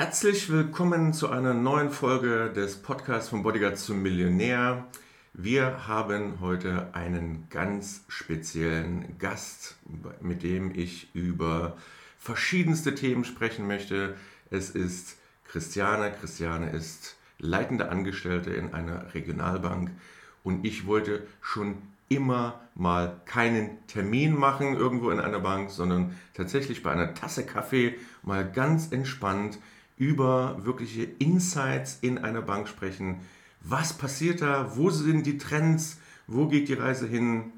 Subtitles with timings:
[0.00, 4.86] Herzlich willkommen zu einer neuen Folge des Podcasts von Bodyguard zum Millionär.
[5.34, 9.76] Wir haben heute einen ganz speziellen Gast,
[10.22, 11.76] mit dem ich über
[12.18, 14.16] verschiedenste Themen sprechen möchte.
[14.50, 16.14] Es ist Christiane.
[16.18, 19.90] Christiane ist leitende Angestellte in einer Regionalbank
[20.42, 21.76] und ich wollte schon
[22.08, 27.96] immer mal keinen Termin machen irgendwo in einer Bank, sondern tatsächlich bei einer Tasse Kaffee
[28.22, 29.58] mal ganz entspannt
[30.00, 33.20] über wirkliche Insights in einer Bank sprechen.
[33.60, 34.74] Was passiert da?
[34.74, 36.00] Wo sind die Trends?
[36.26, 37.52] Wo geht die Reise hin?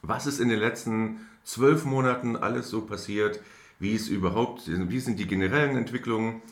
[0.00, 3.40] Was ist in den letzten zwölf Monaten alles so passiert?
[3.80, 6.42] Wie ist überhaupt, wie sind die generellen Entwicklungen?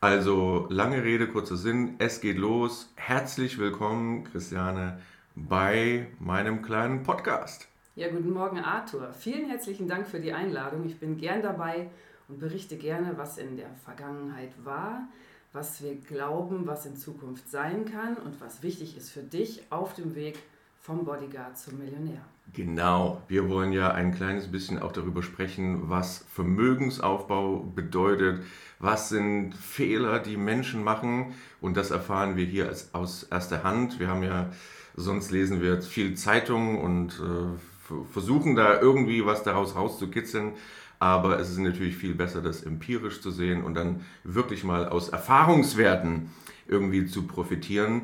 [0.00, 2.92] Also lange Rede, kurzer Sinn, es geht los.
[2.94, 5.00] Herzlich willkommen, Christiane,
[5.34, 7.66] bei meinem kleinen Podcast.
[7.96, 9.12] Ja, guten Morgen, Arthur.
[9.12, 10.86] Vielen herzlichen Dank für die Einladung.
[10.86, 11.90] Ich bin gern dabei
[12.32, 15.06] und berichte gerne, was in der Vergangenheit war,
[15.52, 19.92] was wir glauben, was in Zukunft sein kann und was wichtig ist für dich auf
[19.92, 20.38] dem Weg
[20.80, 22.22] vom Bodyguard zum Millionär.
[22.54, 28.42] Genau, wir wollen ja ein kleines bisschen auch darüber sprechen, was Vermögensaufbau bedeutet,
[28.78, 34.00] was sind Fehler, die Menschen machen und das erfahren wir hier als, aus erster Hand.
[34.00, 34.50] Wir haben ja,
[34.96, 40.54] sonst lesen wir viel Zeitungen und äh, versuchen da irgendwie was daraus rauszukitzeln.
[41.02, 45.08] Aber es ist natürlich viel besser, das empirisch zu sehen und dann wirklich mal aus
[45.08, 46.30] Erfahrungswerten
[46.68, 48.02] irgendwie zu profitieren.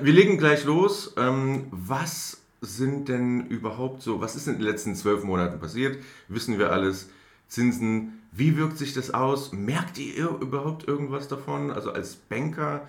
[0.00, 1.14] Wir legen gleich los.
[1.16, 5.98] Ähm, was sind denn überhaupt so, was ist in den letzten zwölf Monaten passiert?
[6.28, 7.08] Wissen wir alles.
[7.48, 9.50] Zinsen, wie wirkt sich das aus?
[9.50, 11.72] Merkt ihr überhaupt irgendwas davon?
[11.72, 12.88] Also als Banker,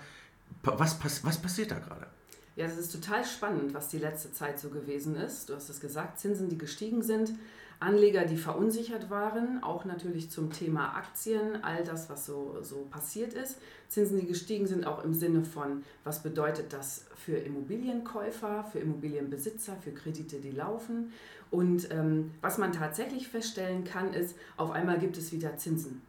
[0.62, 2.06] was, was passiert da gerade?
[2.56, 5.50] Ja, es ist total spannend, was die letzte Zeit so gewesen ist.
[5.50, 7.32] Du hast es gesagt, Zinsen, die gestiegen sind.
[7.82, 13.34] Anleger, die verunsichert waren, auch natürlich zum Thema Aktien, all das, was so, so passiert
[13.34, 13.58] ist.
[13.88, 19.78] Zinsen, die gestiegen sind, auch im Sinne von, was bedeutet das für Immobilienkäufer, für Immobilienbesitzer,
[19.78, 21.14] für Kredite, die laufen.
[21.52, 26.02] Und ähm, was man tatsächlich feststellen kann, ist, auf einmal gibt es wieder Zinsen.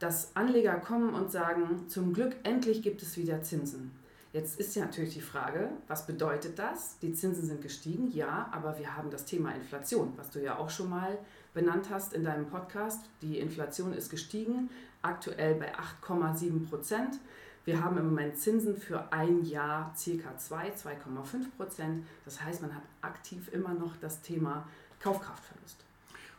[0.00, 3.90] Dass Anleger kommen und sagen, zum Glück endlich gibt es wieder Zinsen.
[4.34, 6.98] Jetzt ist ja natürlich die Frage, was bedeutet das?
[6.98, 10.70] Die Zinsen sind gestiegen, ja, aber wir haben das Thema Inflation, was du ja auch
[10.70, 11.16] schon mal
[11.54, 13.04] benannt hast in deinem Podcast.
[13.22, 14.70] Die Inflation ist gestiegen,
[15.02, 17.20] aktuell bei 8,7 Prozent.
[17.64, 20.36] Wir haben im Moment Zinsen für ein Jahr ca.
[20.36, 20.74] 2, 2,5
[21.56, 22.04] Prozent.
[22.24, 24.66] Das heißt, man hat aktiv immer noch das Thema
[24.98, 25.76] Kaufkraftverlust.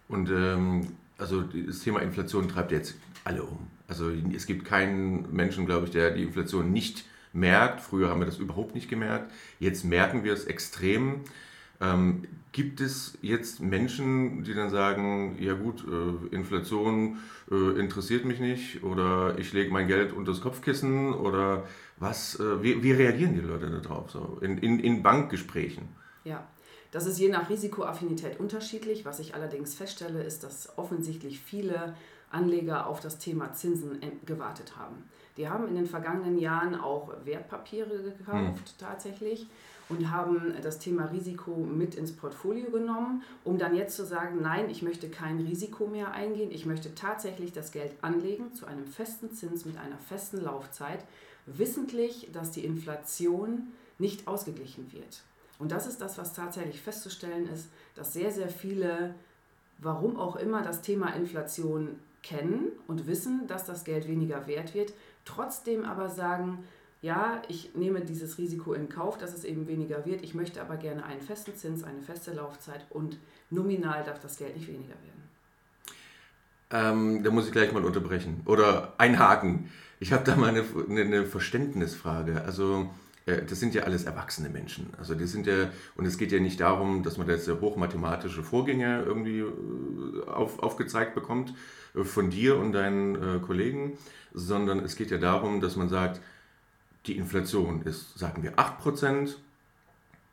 [0.09, 3.67] Und ähm, also das Thema Inflation treibt jetzt alle um.
[3.87, 7.05] Also es gibt keinen Menschen, glaube ich, der die Inflation nicht
[7.35, 7.81] merkt.
[7.81, 9.31] Früher haben wir das überhaupt nicht gemerkt.
[9.59, 11.21] Jetzt merken wir es extrem.
[11.81, 17.17] Ähm, gibt es jetzt Menschen, die dann sagen, ja gut, äh, Inflation
[17.51, 22.63] äh, interessiert mich nicht oder ich lege mein Geld unter das Kopfkissen oder was, äh,
[22.63, 25.89] wie, wie, reagieren die Leute darauf so in, in, in Bankgesprächen?
[26.23, 26.47] Ja,
[26.91, 29.03] das ist je nach Risikoaffinität unterschiedlich.
[29.03, 31.93] Was ich allerdings feststelle, ist, dass offensichtlich viele
[32.31, 35.03] Anleger auf das Thema Zinsen gewartet haben.
[35.37, 38.77] Die haben in den vergangenen Jahren auch Wertpapiere gekauft hm.
[38.79, 39.47] tatsächlich
[39.89, 44.69] und haben das Thema Risiko mit ins Portfolio genommen, um dann jetzt zu sagen, nein,
[44.69, 49.31] ich möchte kein Risiko mehr eingehen, ich möchte tatsächlich das Geld anlegen zu einem festen
[49.31, 51.05] Zins mit einer festen Laufzeit,
[51.45, 53.67] wissentlich, dass die Inflation
[53.99, 55.21] nicht ausgeglichen wird.
[55.59, 59.13] Und das ist das, was tatsächlich festzustellen ist, dass sehr, sehr viele,
[59.77, 64.93] warum auch immer, das Thema Inflation kennen und wissen, dass das Geld weniger wert wird,
[65.25, 66.63] trotzdem aber sagen,
[67.01, 70.23] ja, ich nehme dieses Risiko in Kauf, dass es eben weniger wird.
[70.23, 73.17] Ich möchte aber gerne einen festen Zins, eine feste Laufzeit und
[73.49, 75.25] nominal darf das Geld nicht weniger werden.
[76.71, 79.69] Ähm, da muss ich gleich mal unterbrechen oder einhaken.
[79.99, 82.41] Ich habe da mal eine, eine Verständnisfrage.
[82.43, 82.89] Also
[83.25, 84.93] das sind ja alles erwachsene Menschen.
[84.99, 89.01] Also die sind ja, und es geht ja nicht darum, dass man jetzt hochmathematische Vorgänge
[89.03, 91.53] irgendwie äh, auf, aufgezeigt bekommt
[91.95, 93.97] äh, von dir und deinen äh, Kollegen,
[94.33, 96.21] sondern es geht ja darum, dass man sagt,
[97.07, 99.35] die Inflation ist, sagen wir, 8%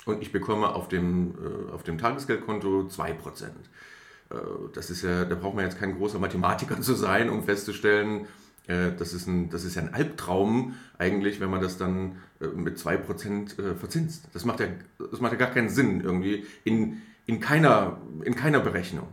[0.05, 3.45] und ich bekomme auf dem, äh, auf dem Tagesgeldkonto 2%.
[3.45, 4.35] Äh,
[4.75, 8.27] das ist ja, da braucht man jetzt kein großer Mathematiker zu sein, um festzustellen,
[8.67, 12.32] äh, das, ist ein, das ist ja ein Albtraum eigentlich, wenn man das dann äh,
[12.49, 14.25] mit 2% äh, verzinst.
[14.33, 14.67] Das macht, ja,
[15.11, 19.09] das macht ja gar keinen Sinn irgendwie in, in, keiner, in keiner Berechnung.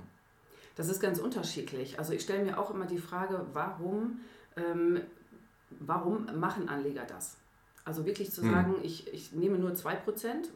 [0.76, 2.00] Das ist ganz unterschiedlich.
[2.00, 4.22] Also ich stelle mir auch immer die Frage, warum
[4.56, 5.02] ähm,
[5.80, 7.38] warum machen Anleger das?
[7.86, 8.52] Also wirklich zu hm.
[8.52, 8.84] sagen, hm.
[8.84, 9.96] ich, ich nehme nur 2%,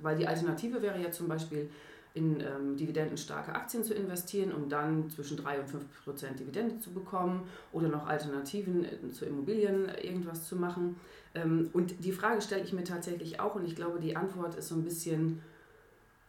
[0.02, 1.70] weil die Alternative wäre ja zum Beispiel,
[2.14, 6.92] in ähm, dividendenstarke Aktien zu investieren, um dann zwischen 3 und 5 Prozent Dividende zu
[6.92, 10.96] bekommen oder noch Alternativen äh, zu Immobilien irgendwas zu machen.
[11.34, 14.68] Ähm, und die Frage stelle ich mir tatsächlich auch und ich glaube, die Antwort ist
[14.68, 15.42] so ein bisschen,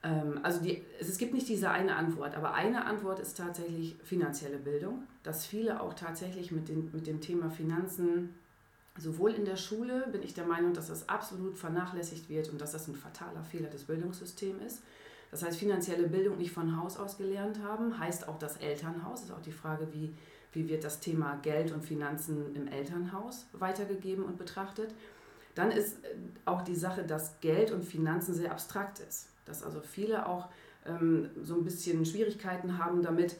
[0.02, 4.56] ähm, also die, es gibt nicht diese eine Antwort, aber eine Antwort ist tatsächlich finanzielle
[4.56, 8.30] Bildung, dass viele auch tatsächlich mit, den, mit dem Thema Finanzen
[8.96, 12.70] Sowohl in der Schule bin ich der Meinung, dass das absolut vernachlässigt wird und dass
[12.70, 14.82] das ein fataler Fehler des Bildungssystems ist.
[15.34, 19.22] Das heißt, finanzielle Bildung nicht von Haus aus gelernt haben, heißt auch das Elternhaus.
[19.22, 20.14] Das ist auch die Frage, wie,
[20.52, 24.94] wie wird das Thema Geld und Finanzen im Elternhaus weitergegeben und betrachtet.
[25.56, 26.14] Dann ist äh,
[26.44, 29.26] auch die Sache, dass Geld und Finanzen sehr abstrakt ist.
[29.44, 30.50] Dass also viele auch
[30.86, 33.34] ähm, so ein bisschen Schwierigkeiten haben damit,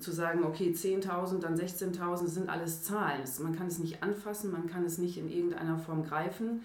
[0.00, 3.22] zu sagen, okay, 10.000, dann 16.000, das sind alles Zahlen.
[3.40, 6.62] Man kann es nicht anfassen, man kann es nicht in irgendeiner Form greifen.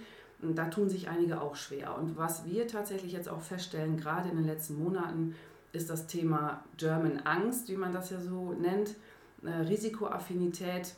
[0.53, 1.97] Da tun sich einige auch schwer.
[1.97, 5.35] Und was wir tatsächlich jetzt auch feststellen, gerade in den letzten Monaten,
[5.71, 8.95] ist das Thema German Angst, wie man das ja so nennt,
[9.43, 10.93] äh, Risikoaffinität,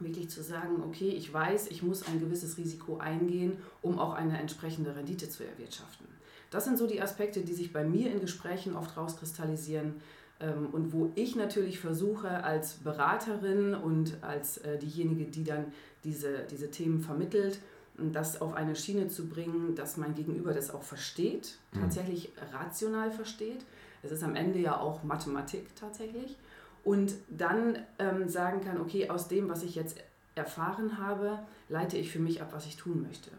[0.00, 4.38] wirklich zu sagen, okay, ich weiß, ich muss ein gewisses Risiko eingehen, um auch eine
[4.38, 6.06] entsprechende Rendite zu erwirtschaften.
[6.50, 9.94] Das sind so die Aspekte, die sich bei mir in Gesprächen oft rauskristallisieren
[10.40, 15.66] ähm, und wo ich natürlich versuche, als Beraterin und als äh, diejenige, die dann
[16.02, 17.60] diese, diese Themen vermittelt,
[17.96, 21.80] das auf eine Schiene zu bringen, dass mein Gegenüber das auch versteht, mhm.
[21.80, 23.64] tatsächlich rational versteht.
[24.02, 26.36] Es ist am Ende ja auch Mathematik tatsächlich.
[26.82, 29.98] Und dann ähm, sagen kann, okay, aus dem, was ich jetzt
[30.34, 31.38] erfahren habe,
[31.68, 33.30] leite ich für mich ab, was ich tun möchte.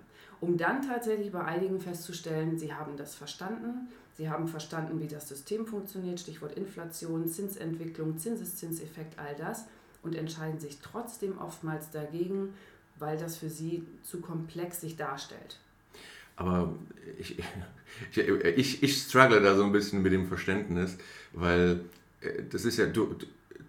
[0.42, 5.28] Um dann tatsächlich bei einigen festzustellen, sie haben das verstanden, sie haben verstanden, wie das
[5.28, 9.66] System funktioniert, Stichwort Inflation, Zinsentwicklung, Zinseszinseffekt, all das,
[10.02, 12.54] und entscheiden sich trotzdem oftmals dagegen,
[12.98, 15.60] weil das für sie zu komplex sich darstellt.
[16.36, 16.74] Aber
[17.18, 17.38] ich,
[18.56, 20.98] ich, ich struggle da so ein bisschen mit dem Verständnis,
[21.34, 21.82] weil
[22.22, 23.16] äh, das ist ja, du,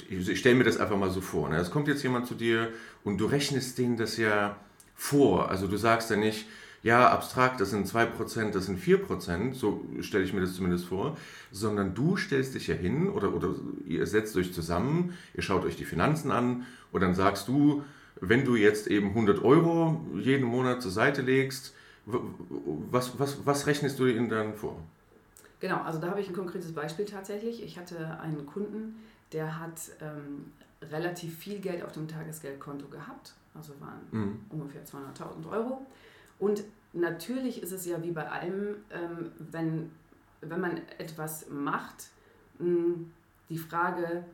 [0.08, 1.48] ich stelle mir das einfach mal so vor.
[1.48, 1.56] Ne?
[1.56, 2.70] Es kommt jetzt jemand zu dir
[3.04, 4.56] und du rechnest denen das ja
[4.94, 5.50] vor.
[5.50, 6.46] Also du sagst ja nicht,
[6.82, 11.16] ja, abstrakt, das sind 2%, das sind 4%, so stelle ich mir das zumindest vor,
[11.50, 13.56] sondern du stellst dich ja hin oder, oder
[13.86, 17.82] ihr setzt euch zusammen, ihr schaut euch die Finanzen an und dann sagst du,
[18.20, 21.74] wenn du jetzt eben 100 Euro jeden Monat zur Seite legst,
[22.06, 24.80] was, was, was rechnest du ihnen dann vor?
[25.60, 27.62] Genau, also da habe ich ein konkretes Beispiel tatsächlich.
[27.62, 29.02] Ich hatte einen Kunden,
[29.32, 30.52] der hat ähm,
[30.82, 34.40] relativ viel Geld auf dem Tagesgeldkonto gehabt, also waren mhm.
[34.50, 35.86] ungefähr 200.000 Euro.
[36.38, 39.90] Und natürlich ist es ja wie bei allem, ähm, wenn,
[40.42, 42.10] wenn man etwas macht,
[42.58, 42.98] mh,
[43.48, 44.24] die Frage,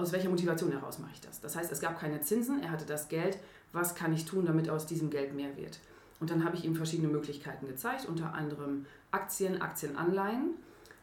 [0.00, 1.40] aus welcher Motivation heraus mache ich das?
[1.40, 3.38] Das heißt, es gab keine Zinsen, er hatte das Geld,
[3.72, 5.78] was kann ich tun, damit aus diesem Geld mehr wird?
[6.18, 10.54] Und dann habe ich ihm verschiedene Möglichkeiten gezeigt, unter anderem Aktien, Aktienanleihen.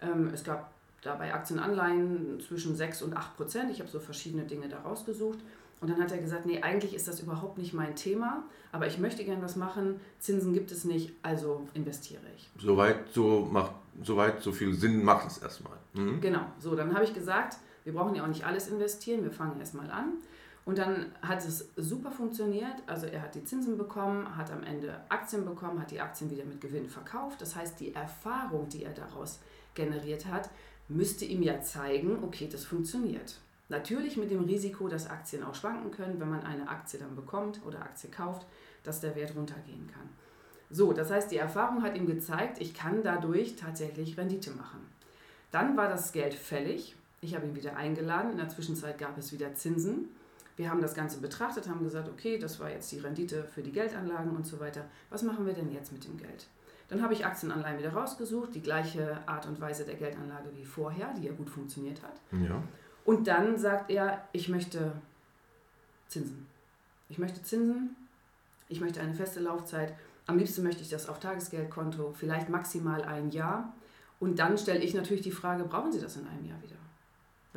[0.02, 0.72] Ähm, es gab
[1.02, 3.72] dabei Aktienanleihen zwischen 6 und 8 Prozent.
[3.72, 5.40] Ich habe so verschiedene Dinge da rausgesucht.
[5.80, 8.98] Und dann hat er gesagt, nee, eigentlich ist das überhaupt nicht mein Thema, aber ich
[8.98, 12.50] möchte gern was machen, Zinsen gibt es nicht, also investiere ich.
[12.60, 15.78] Soweit so, macht, soweit so viel Sinn macht es erstmal.
[15.94, 16.20] Mhm.
[16.20, 17.58] Genau, so, dann habe ich gesagt,
[17.88, 20.16] wir brauchen ja auch nicht alles investieren, wir fangen erstmal an.
[20.66, 22.76] Und dann hat es super funktioniert.
[22.86, 26.44] Also er hat die Zinsen bekommen, hat am Ende Aktien bekommen, hat die Aktien wieder
[26.44, 27.42] mit Gewinn verkauft.
[27.42, 29.40] Das heißt, die Erfahrung, die er daraus
[29.74, 30.50] generiert hat,
[30.90, 33.40] müsste ihm ja zeigen, okay, das funktioniert.
[33.70, 37.62] Natürlich mit dem Risiko, dass Aktien auch schwanken können, wenn man eine Aktie dann bekommt
[37.66, 38.46] oder Aktie kauft,
[38.84, 40.10] dass der Wert runtergehen kann.
[40.70, 44.86] So, das heißt, die Erfahrung hat ihm gezeigt, ich kann dadurch tatsächlich Rendite machen.
[45.52, 48.32] Dann war das Geld fällig ich habe ihn wieder eingeladen.
[48.32, 50.10] In der Zwischenzeit gab es wieder Zinsen.
[50.56, 53.72] Wir haben das Ganze betrachtet, haben gesagt, okay, das war jetzt die Rendite für die
[53.72, 54.86] Geldanlagen und so weiter.
[55.10, 56.48] Was machen wir denn jetzt mit dem Geld?
[56.90, 61.14] Dann habe ich Aktienanleihen wieder rausgesucht, die gleiche Art und Weise der Geldanlage wie vorher,
[61.14, 62.22] die ja gut funktioniert hat.
[62.32, 62.64] Ja.
[63.06, 64.94] Und dann sagt er, ich möchte
[66.08, 66.48] Zinsen.
[67.10, 67.96] Ich möchte Zinsen,
[68.70, 69.94] ich möchte eine feste Laufzeit.
[70.26, 73.74] Am liebsten möchte ich das auf Tagesgeldkonto, vielleicht maximal ein Jahr.
[74.20, 76.76] Und dann stelle ich natürlich die Frage, brauchen Sie das in einem Jahr wieder?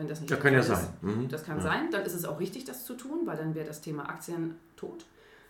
[0.00, 0.86] Wenn das nicht das kann ja sein.
[1.02, 1.28] Mhm.
[1.28, 1.62] Das kann ja.
[1.62, 1.90] sein.
[1.90, 5.04] Dann ist es auch richtig, das zu tun, weil dann wäre das Thema Aktien tot.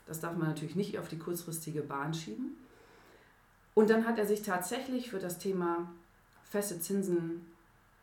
[0.08, 2.56] Das darf man natürlich nicht auf die kurzfristige Bahn schieben.
[3.74, 5.88] Und dann hat er sich tatsächlich für das Thema
[6.42, 7.46] feste Zinsen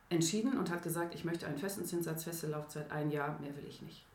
[0.10, 3.66] entschieden und hat gesagt, ich möchte einen festen Zinssatz, feste Laufzeit, ein Jahr, mehr will
[3.68, 4.06] ich nicht.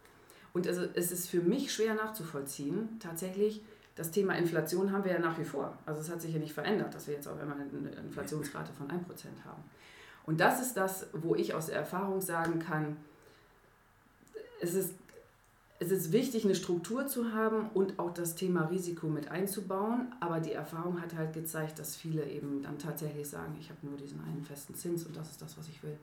[0.55, 3.61] Und also es ist für mich schwer nachzuvollziehen, tatsächlich,
[3.95, 5.77] das Thema Inflation haben wir ja nach wie vor.
[5.85, 8.89] Also es hat sich ja nicht verändert, dass wir jetzt auf einmal eine Inflationsrate von
[8.89, 8.95] 1%
[9.45, 9.63] haben.
[10.25, 12.97] Und das ist das, wo ich aus der Erfahrung sagen kann,
[14.61, 14.95] es ist,
[15.81, 20.15] es ist wichtig, eine Struktur zu haben und auch das Thema Risiko mit einzubauen.
[20.21, 23.97] Aber die Erfahrung hat halt gezeigt, dass viele eben dann tatsächlich sagen, ich habe nur
[23.97, 25.97] diesen einen festen Zins und das ist das, was ich will.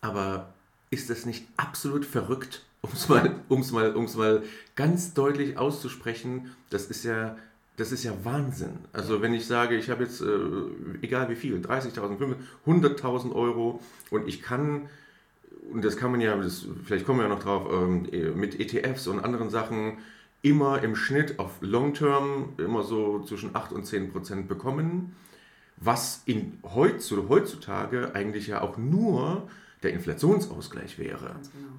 [0.00, 0.52] Aber
[0.90, 4.42] ist das nicht absolut verrückt, um es mal, mal, mal
[4.74, 6.54] ganz deutlich auszusprechen?
[6.70, 7.36] Das ist ja,
[7.78, 8.78] das ist ja Wahnsinn.
[8.92, 10.26] Also wenn ich sage, ich habe jetzt, äh,
[11.00, 13.80] egal wie viel, 30.000, 100.000 Euro
[14.10, 14.88] und ich kann
[15.72, 18.08] und das kann man ja, das, vielleicht kommen wir ja noch drauf, ähm,
[18.38, 19.98] mit ETFs und anderen Sachen
[20.42, 25.14] immer im Schnitt auf Long Term immer so zwischen 8 und 10 Prozent bekommen,
[25.76, 29.48] was in heutzutage eigentlich ja auch nur
[29.82, 31.36] der Inflationsausgleich wäre.
[31.52, 31.72] Genau.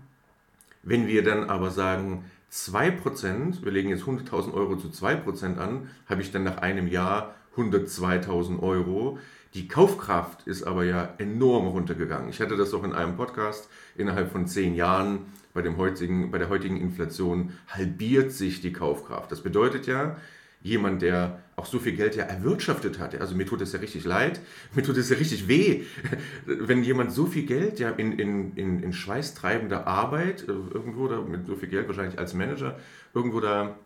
[0.84, 6.22] Wenn wir dann aber sagen, 2%, wir legen jetzt 100.000 Euro zu 2% an, habe
[6.22, 9.20] ich dann nach einem Jahr 102.000 Euro.
[9.53, 12.29] Die Kaufkraft ist aber ja enorm runtergegangen.
[12.29, 13.70] Ich hatte das auch in einem Podcast.
[13.96, 19.32] Innerhalb von zehn Jahren bei, dem heutigen, bei der heutigen Inflation halbiert sich die Kaufkraft.
[19.32, 20.18] Das bedeutet ja,
[20.62, 24.06] jemand, der auch so viel Geld ja erwirtschaftet hat, also mir tut es ja richtig
[24.06, 24.39] leid,
[24.75, 25.84] mir tut es ja richtig weh,
[26.46, 31.22] wenn jemand so viel Geld ja in, in, in, in schweißtreibender Arbeit, äh, irgendwo da
[31.22, 32.80] mit so viel Geld wahrscheinlich als Manager,
[33.13, 33.78] irgendwo da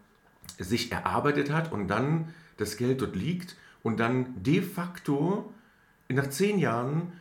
[0.59, 5.53] sich erarbeitet hat und dann das Geld dort liegt und dann de facto
[6.09, 7.13] nach zehn Jahren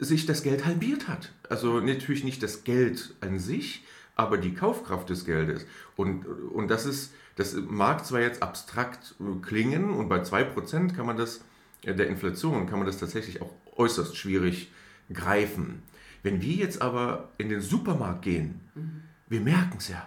[0.00, 1.32] sich das Geld halbiert hat.
[1.48, 3.84] Also natürlich nicht das Geld an sich,
[4.16, 5.66] aber die Kaufkraft des Geldes.
[5.96, 11.16] Und, und das ist, das mag zwar jetzt abstrakt klingen und bei 2% kann man
[11.16, 11.40] das,
[11.82, 14.70] äh, der Inflation, kann man das tatsächlich auch äußerst schwierig
[15.12, 15.82] greifen.
[16.22, 19.02] Wenn wir jetzt aber in den Supermarkt gehen, mhm.
[19.28, 20.06] wir merken es ja.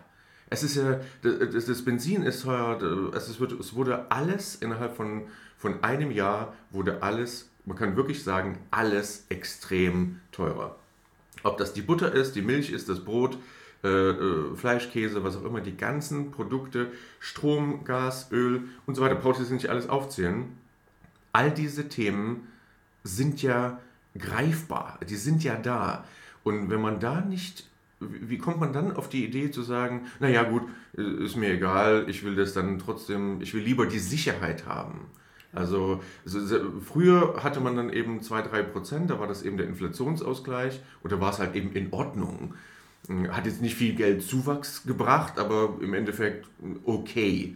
[0.50, 5.24] Es ist ja, das, das Benzin ist teuer, es, wird, es wurde alles innerhalb von
[5.58, 10.76] von einem Jahr wurde alles, man kann wirklich sagen, alles extrem teurer.
[11.44, 13.38] Ob das die Butter ist, die Milch ist, das Brot,
[13.84, 19.02] äh, äh, Fleisch, Käse, was auch immer, die ganzen Produkte, Strom, Gas, Öl und so
[19.02, 20.46] weiter, braucht ich nicht alles aufzählen.
[21.32, 22.48] All diese Themen
[23.04, 23.80] sind ja
[24.18, 26.06] greifbar, die sind ja da.
[26.44, 27.68] Und wenn man da nicht,
[28.00, 32.24] wie kommt man dann auf die Idee zu sagen, naja gut, ist mir egal, ich
[32.24, 35.08] will das dann trotzdem, ich will lieber die Sicherheit haben.
[35.54, 36.02] Also
[36.84, 41.20] früher hatte man dann eben 2-3 Prozent, da war das eben der Inflationsausgleich und da
[41.20, 42.54] war es halt eben in Ordnung.
[43.30, 46.48] Hat jetzt nicht viel Geldzuwachs gebracht, aber im Endeffekt
[46.84, 47.56] okay.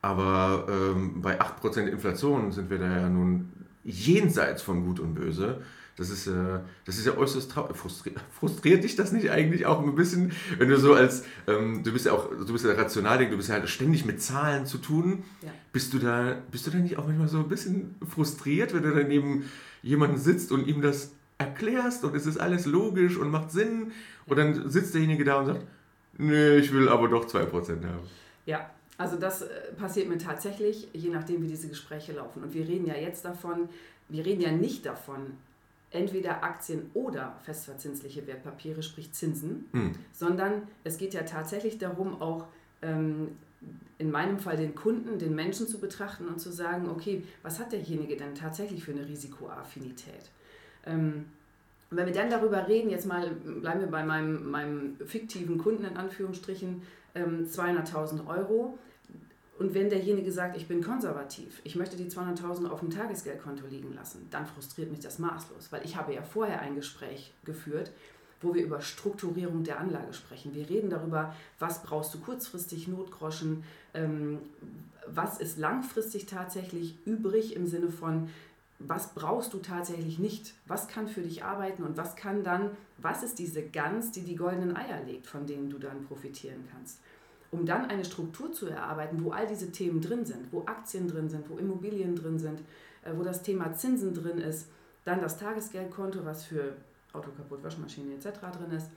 [0.00, 3.52] Aber ähm, bei 8% Inflation sind wir da ja nun
[3.84, 5.62] jenseits von Gut und Böse.
[5.96, 8.20] Das ist, äh, das ist ja äußerst frustriert.
[8.38, 12.04] Frustriert dich das nicht eigentlich auch ein bisschen, wenn du so als, ähm, du bist
[12.04, 15.24] ja auch, du bist ja rational, du bist ja halt ständig mit Zahlen zu tun.
[15.40, 15.48] Ja.
[15.72, 18.94] Bist, du da, bist du da nicht auch manchmal so ein bisschen frustriert, wenn du
[18.94, 19.44] dann neben
[19.82, 23.92] jemanden sitzt und ihm das erklärst und es ist alles logisch und macht Sinn
[24.26, 25.66] und dann sitzt derjenige da und sagt,
[26.18, 28.08] nee, ich will aber doch 2% haben.
[28.46, 32.42] Ja, also das äh, passiert mir tatsächlich, je nachdem, wie diese Gespräche laufen.
[32.42, 33.68] Und wir reden ja jetzt davon,
[34.08, 35.32] wir reden ja nicht davon,
[35.90, 39.92] entweder Aktien oder festverzinsliche Wertpapiere, sprich Zinsen, mhm.
[40.12, 42.46] sondern es geht ja tatsächlich darum, auch
[42.82, 43.36] ähm,
[43.98, 47.72] in meinem Fall den Kunden, den Menschen zu betrachten und zu sagen, okay, was hat
[47.72, 50.30] derjenige denn tatsächlich für eine Risikoaffinität?
[50.86, 51.26] Ähm,
[51.90, 55.96] wenn wir dann darüber reden, jetzt mal bleiben wir bei meinem, meinem fiktiven Kunden in
[55.96, 56.82] Anführungsstrichen,
[57.14, 58.78] ähm, 200.000 Euro,
[59.58, 63.94] und wenn derjenige sagt, ich bin konservativ, ich möchte die 200.000 auf dem Tagesgeldkonto liegen
[63.94, 67.90] lassen, dann frustriert mich das maßlos, weil ich habe ja vorher ein Gespräch geführt,
[68.42, 70.54] wo wir über Strukturierung der Anlage sprechen.
[70.54, 73.64] Wir reden darüber, was brauchst du kurzfristig, Notgroschen,
[73.94, 74.40] ähm,
[75.06, 78.28] was ist langfristig tatsächlich übrig im Sinne von,
[78.78, 83.22] was brauchst du tatsächlich nicht, was kann für dich arbeiten und was kann dann, was
[83.22, 86.98] ist diese Gans, die die goldenen Eier legt, von denen du dann profitieren kannst
[87.50, 91.28] um dann eine Struktur zu erarbeiten, wo all diese Themen drin sind, wo Aktien drin
[91.28, 92.60] sind, wo Immobilien drin sind,
[93.02, 94.68] äh, wo das Thema Zinsen drin ist,
[95.04, 96.76] dann das Tagesgeldkonto, was für
[97.12, 98.40] Auto kaputt, Waschmaschine etc.
[98.58, 98.90] drin ist.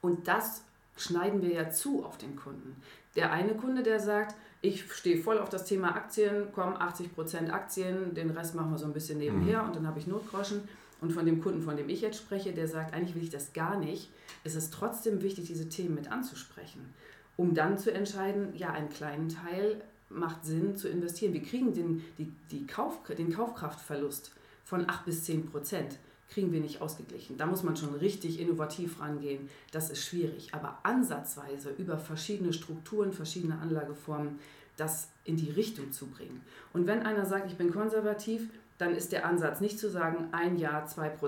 [0.00, 0.62] Und das
[0.96, 2.76] schneiden wir ja zu auf den Kunden.
[3.16, 4.34] Der eine Kunde, der sagt,
[4.64, 8.86] ich stehe voll auf das Thema Aktien, komm, 80% Aktien, den Rest machen wir so
[8.86, 9.68] ein bisschen nebenher mhm.
[9.68, 10.62] und dann habe ich Notgroschen.
[11.00, 13.52] Und von dem Kunden, von dem ich jetzt spreche, der sagt, eigentlich will ich das
[13.52, 14.08] gar nicht,
[14.42, 16.94] ist es trotzdem wichtig, diese Themen mit anzusprechen
[17.36, 21.32] um dann zu entscheiden, ja, einen kleinen Teil macht Sinn zu investieren.
[21.32, 24.32] Wir kriegen den, die, die Kauf, den Kaufkraftverlust
[24.64, 27.36] von 8 bis 10 Prozent kriegen wir nicht ausgeglichen.
[27.36, 29.48] Da muss man schon richtig innovativ rangehen.
[29.72, 30.52] Das ist schwierig.
[30.52, 34.38] Aber ansatzweise über verschiedene Strukturen, verschiedene Anlageformen
[34.76, 36.40] das in die Richtung zu bringen.
[36.72, 38.48] Und wenn einer sagt, ich bin konservativ,
[38.84, 41.18] dann ist der Ansatz nicht zu sagen, ein Jahr, 2%,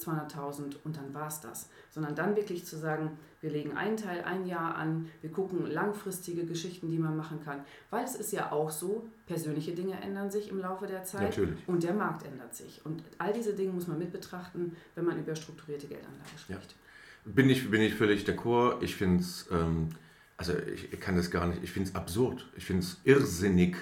[0.00, 3.10] 200.000 und dann war es das, sondern dann wirklich zu sagen,
[3.42, 7.60] wir legen einen Teil ein Jahr an, wir gucken langfristige Geschichten, die man machen kann.
[7.90, 11.68] Weil es ist ja auch so, persönliche Dinge ändern sich im Laufe der Zeit Natürlich.
[11.68, 12.80] und der Markt ändert sich.
[12.86, 16.72] Und all diese Dinge muss man mit betrachten, wenn man über strukturierte Geldanlage spricht.
[16.72, 17.32] Ja.
[17.32, 18.82] Bin, ich, bin ich völlig d'accord.
[18.82, 19.90] Ich finde es, ähm,
[20.38, 22.50] also ich kann das gar nicht, ich finde es absurd.
[22.56, 23.76] Ich finde es irrsinnig.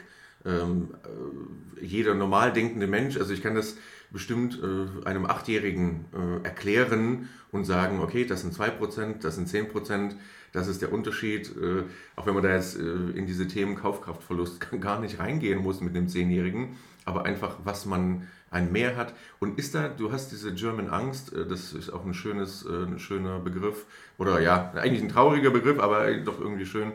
[0.44, 3.76] Ähm, äh, jeder normal denkende Mensch, also ich kann das
[4.12, 10.14] bestimmt äh, einem Achtjährigen äh, erklären und sagen, okay, das sind 2%, das sind 10%,
[10.52, 11.50] das ist der Unterschied.
[11.56, 11.84] Äh,
[12.14, 15.94] auch wenn man da jetzt äh, in diese Themen Kaufkraftverlust gar nicht reingehen muss mit
[15.96, 19.14] dem Zehnjährigen, aber einfach, was man ein Mehr hat.
[19.38, 22.98] Und ist da, du hast diese German Angst, äh, das ist auch ein, schönes, ein
[22.98, 23.86] schöner Begriff,
[24.18, 26.92] oder ja, eigentlich ein trauriger Begriff, aber doch irgendwie schön.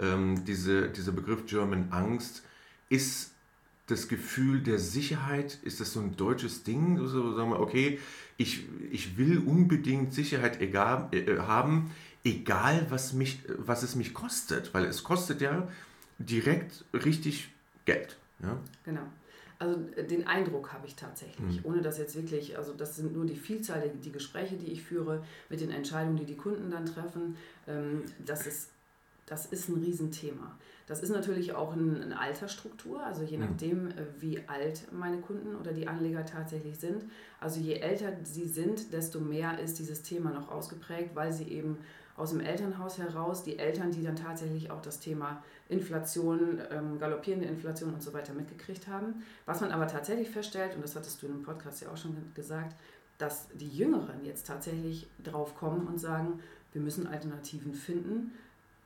[0.00, 2.42] Ähm, diese, dieser Begriff German Angst
[2.88, 3.32] ist
[3.86, 6.98] das Gefühl der Sicherheit, ist das so ein deutsches Ding?
[7.06, 8.00] So, sagen wir, okay,
[8.36, 11.92] ich, ich will unbedingt Sicherheit egal, äh, haben,
[12.24, 15.68] egal was, mich, was es mich kostet, weil es kostet ja
[16.18, 17.52] direkt richtig
[17.84, 18.16] Geld.
[18.42, 18.58] Ja?
[18.84, 19.06] Genau.
[19.58, 21.64] Also äh, den Eindruck habe ich tatsächlich, mhm.
[21.64, 24.82] ohne dass jetzt wirklich, also das sind nur die Vielzahl, der, die Gespräche, die ich
[24.82, 28.70] führe, mit den Entscheidungen, die die Kunden dann treffen, ähm, das, ist,
[29.26, 30.58] das ist ein Riesenthema.
[30.86, 33.44] Das ist natürlich auch eine, eine Altersstruktur, also je mhm.
[33.44, 37.04] nachdem, äh, wie alt meine Kunden oder die Anleger tatsächlich sind.
[37.40, 41.78] Also je älter sie sind, desto mehr ist dieses Thema noch ausgeprägt, weil sie eben
[42.16, 47.46] aus dem Elternhaus heraus, die Eltern, die dann tatsächlich auch das Thema Inflation, ähm, galoppierende
[47.46, 49.22] Inflation und so weiter mitgekriegt haben.
[49.44, 52.16] Was man aber tatsächlich feststellt, und das hattest du in dem Podcast ja auch schon
[52.34, 52.74] gesagt,
[53.18, 56.40] dass die Jüngeren jetzt tatsächlich drauf kommen und sagen,
[56.72, 58.32] wir müssen Alternativen finden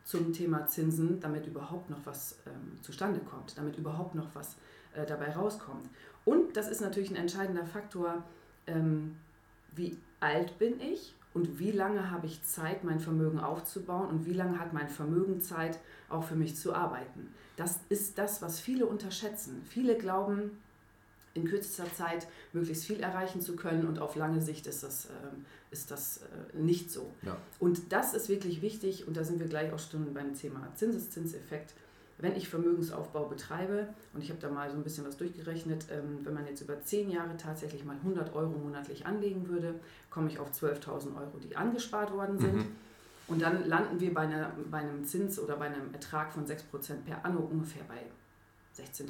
[0.04, 4.56] zum Thema Zinsen, damit überhaupt noch was ähm, zustande kommt, damit überhaupt noch was
[4.94, 5.88] äh, dabei rauskommt.
[6.24, 8.24] Und das ist natürlich ein entscheidender Faktor,
[8.66, 9.16] ähm,
[9.74, 14.32] wie alt bin ich und wie lange habe ich Zeit, mein Vermögen aufzubauen und wie
[14.32, 15.78] lange hat mein Vermögen Zeit,
[16.08, 17.32] auch für mich zu arbeiten.
[17.56, 19.62] Das ist das, was viele unterschätzen.
[19.64, 20.58] Viele glauben,
[21.34, 25.08] in kürzester Zeit möglichst viel erreichen zu können und auf lange Sicht ist das, äh,
[25.70, 27.12] ist das äh, nicht so.
[27.22, 27.36] Ja.
[27.58, 31.74] Und das ist wirklich wichtig und da sind wir gleich auch schon beim Thema Zinseszinseffekt.
[32.18, 36.18] Wenn ich Vermögensaufbau betreibe, und ich habe da mal so ein bisschen was durchgerechnet, ähm,
[36.22, 39.74] wenn man jetzt über zehn Jahre tatsächlich mal 100 Euro monatlich anlegen würde,
[40.10, 42.56] komme ich auf 12.000 Euro, die angespart worden sind.
[42.56, 42.66] Mhm.
[43.28, 46.60] Und dann landen wir bei, einer, bei einem Zins oder bei einem Ertrag von 6%
[47.06, 48.02] per Anno ungefähr bei
[48.82, 49.06] 16.000.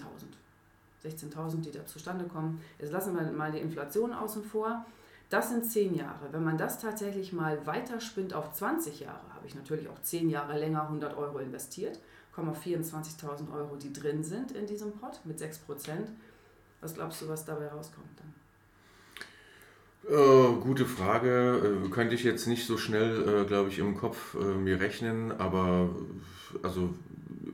[1.05, 2.61] 16.000, die da zustande kommen.
[2.79, 4.85] Jetzt lassen wir mal die Inflation außen vor.
[5.31, 6.33] Das sind 10 Jahre.
[6.33, 10.59] Wenn man das tatsächlich mal weiterspinnt auf 20 Jahre, habe ich natürlich auch 10 Jahre
[10.59, 12.01] länger 100 Euro investiert,
[12.33, 15.57] komme auf 24.000 Euro, die drin sind in diesem Pot mit 6%.
[16.81, 18.31] Was glaubst du, was dabei rauskommt dann?
[20.09, 21.85] Äh, gute Frage.
[21.87, 25.31] Äh, könnte ich jetzt nicht so schnell, äh, glaube ich, im Kopf äh, mir rechnen,
[25.33, 25.91] aber
[26.63, 26.95] also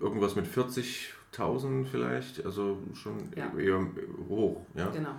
[0.01, 0.47] irgendwas mit
[1.37, 3.53] 40.000 vielleicht, also schon ja.
[3.59, 3.87] eher
[4.29, 4.61] hoch.
[4.75, 4.89] Ja?
[4.91, 5.15] Genau.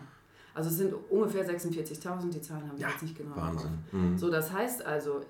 [0.54, 3.36] Also es sind ungefähr 46.000, die Zahlen haben wir ja, jetzt nicht genau.
[3.36, 3.78] Wahnsinn.
[3.92, 4.18] Mhm.
[4.18, 5.22] So, das heißt also,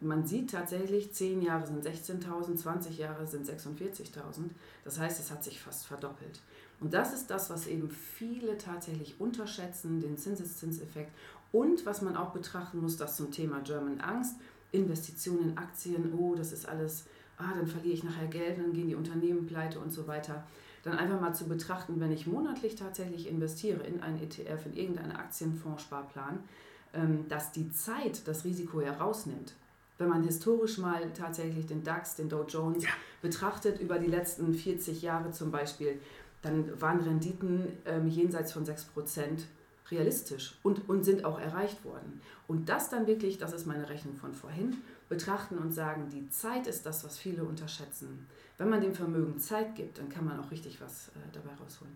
[0.00, 4.50] man sieht tatsächlich, 10 Jahre sind 16.000, 20 Jahre sind 46.000.
[4.84, 6.40] Das heißt, es hat sich fast verdoppelt.
[6.80, 11.10] Und das ist das, was eben viele tatsächlich unterschätzen, den Zinseszinseffekt.
[11.50, 14.36] Und was man auch betrachten muss, das zum Thema German Angst,
[14.70, 17.06] Investitionen in Aktien, oh, das ist alles,
[17.38, 20.44] ah, dann verliere ich nachher Geld, dann gehen die Unternehmen pleite und so weiter.
[20.82, 25.12] Dann einfach mal zu betrachten, wenn ich monatlich tatsächlich investiere in einen ETF, in irgendeinen
[25.12, 26.40] Aktienfondssparplan,
[26.94, 29.54] ähm, dass die Zeit das Risiko herausnimmt.
[29.98, 32.90] Wenn man historisch mal tatsächlich den DAX, den Dow Jones ja.
[33.20, 36.00] betrachtet, über die letzten 40 Jahre zum Beispiel,
[36.42, 39.40] dann waren Renditen ähm, jenseits von 6%
[39.90, 42.20] realistisch und, und sind auch erreicht worden.
[42.46, 44.76] Und das dann wirklich, das ist meine Rechnung von vorhin,
[45.08, 48.26] betrachten und sagen, die Zeit ist das, was viele unterschätzen.
[48.58, 51.92] Wenn man dem Vermögen Zeit gibt, dann kann man auch richtig was äh, dabei rausholen.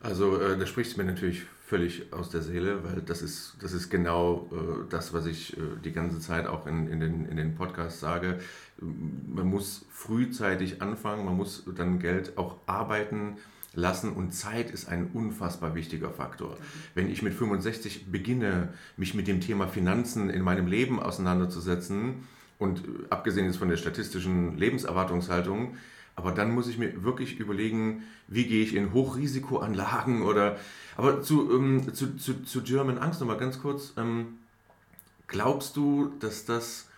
[0.00, 3.72] Also äh, da spricht es mir natürlich völlig aus der Seele, weil das ist, das
[3.72, 7.38] ist genau äh, das, was ich äh, die ganze Zeit auch in, in, den, in
[7.38, 8.38] den Podcasts sage.
[8.78, 13.38] Man muss frühzeitig anfangen, man muss dann Geld auch arbeiten
[13.72, 16.58] lassen und Zeit ist ein unfassbar wichtiger Faktor.
[16.94, 22.26] Wenn ich mit 65 beginne, mich mit dem Thema Finanzen in meinem Leben auseinanderzusetzen
[22.64, 25.76] und äh, abgesehen jetzt von der statistischen Lebenserwartungshaltung,
[26.16, 30.56] aber dann muss ich mir wirklich überlegen, wie gehe ich in Hochrisikoanlagen oder.
[30.96, 33.92] Aber zu, ähm, zu, zu, zu German Angst nochmal ganz kurz.
[33.96, 34.38] Ähm,
[35.26, 36.88] glaubst du, dass das,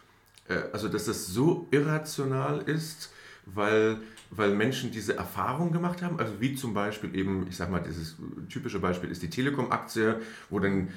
[0.49, 3.11] äh, also dass das so irrational ist,
[3.47, 3.99] weil,
[4.31, 8.17] weil Menschen diese Erfahrung gemacht haben, also wie zum Beispiel eben, ich sag mal, dieses
[8.51, 10.89] typische Beispiel ist die Telekom-Aktie, wo dann,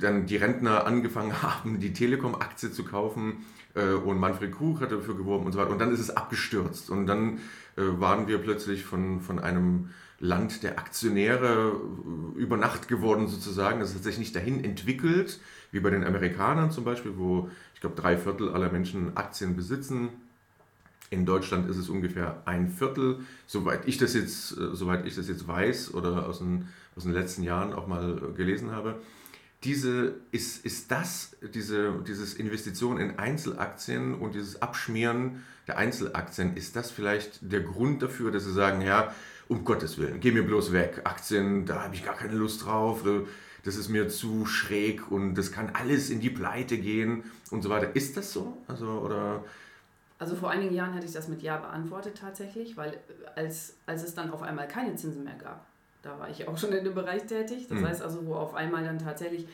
[0.00, 5.16] dann die Rentner angefangen haben, die Telekom-Aktie zu kaufen äh, und Manfred Krug hat dafür
[5.16, 7.38] geworben und so weiter und dann ist es abgestürzt und dann
[7.76, 11.78] äh, waren wir plötzlich von, von einem Land der Aktionäre
[12.36, 13.80] über Nacht geworden sozusagen.
[13.80, 15.40] Das hat sich nicht dahin entwickelt,
[15.72, 20.08] wie bei den Amerikanern zum Beispiel, wo ich glaube drei Viertel aller Menschen Aktien besitzen
[21.10, 25.28] in Deutschland ist es ungefähr ein Viertel, soweit ich das jetzt, äh, soweit ich das
[25.28, 28.96] jetzt weiß oder aus den, aus den letzten Jahren auch mal gelesen habe.
[29.64, 36.76] Diese, ist, ist das, diese, dieses Investition in Einzelaktien und dieses Abschmieren der Einzelaktien, ist
[36.76, 39.12] das vielleicht der Grund dafür, dass Sie sagen, ja,
[39.48, 43.04] um Gottes Willen, geh mir bloß weg, Aktien, da habe ich gar keine Lust drauf,
[43.64, 47.70] das ist mir zu schräg und das kann alles in die Pleite gehen und so
[47.70, 47.96] weiter.
[47.96, 48.62] Ist das so?
[48.68, 49.42] Also, oder
[50.18, 52.96] also vor einigen Jahren hätte ich das mit Ja beantwortet tatsächlich, weil äh,
[53.34, 55.66] als, als es dann auf einmal keine Zinsen mehr gab,
[56.06, 57.66] da war ich auch schon in dem Bereich tätig.
[57.68, 57.86] Das mhm.
[57.86, 59.48] heißt also, wo auf einmal dann tatsächlich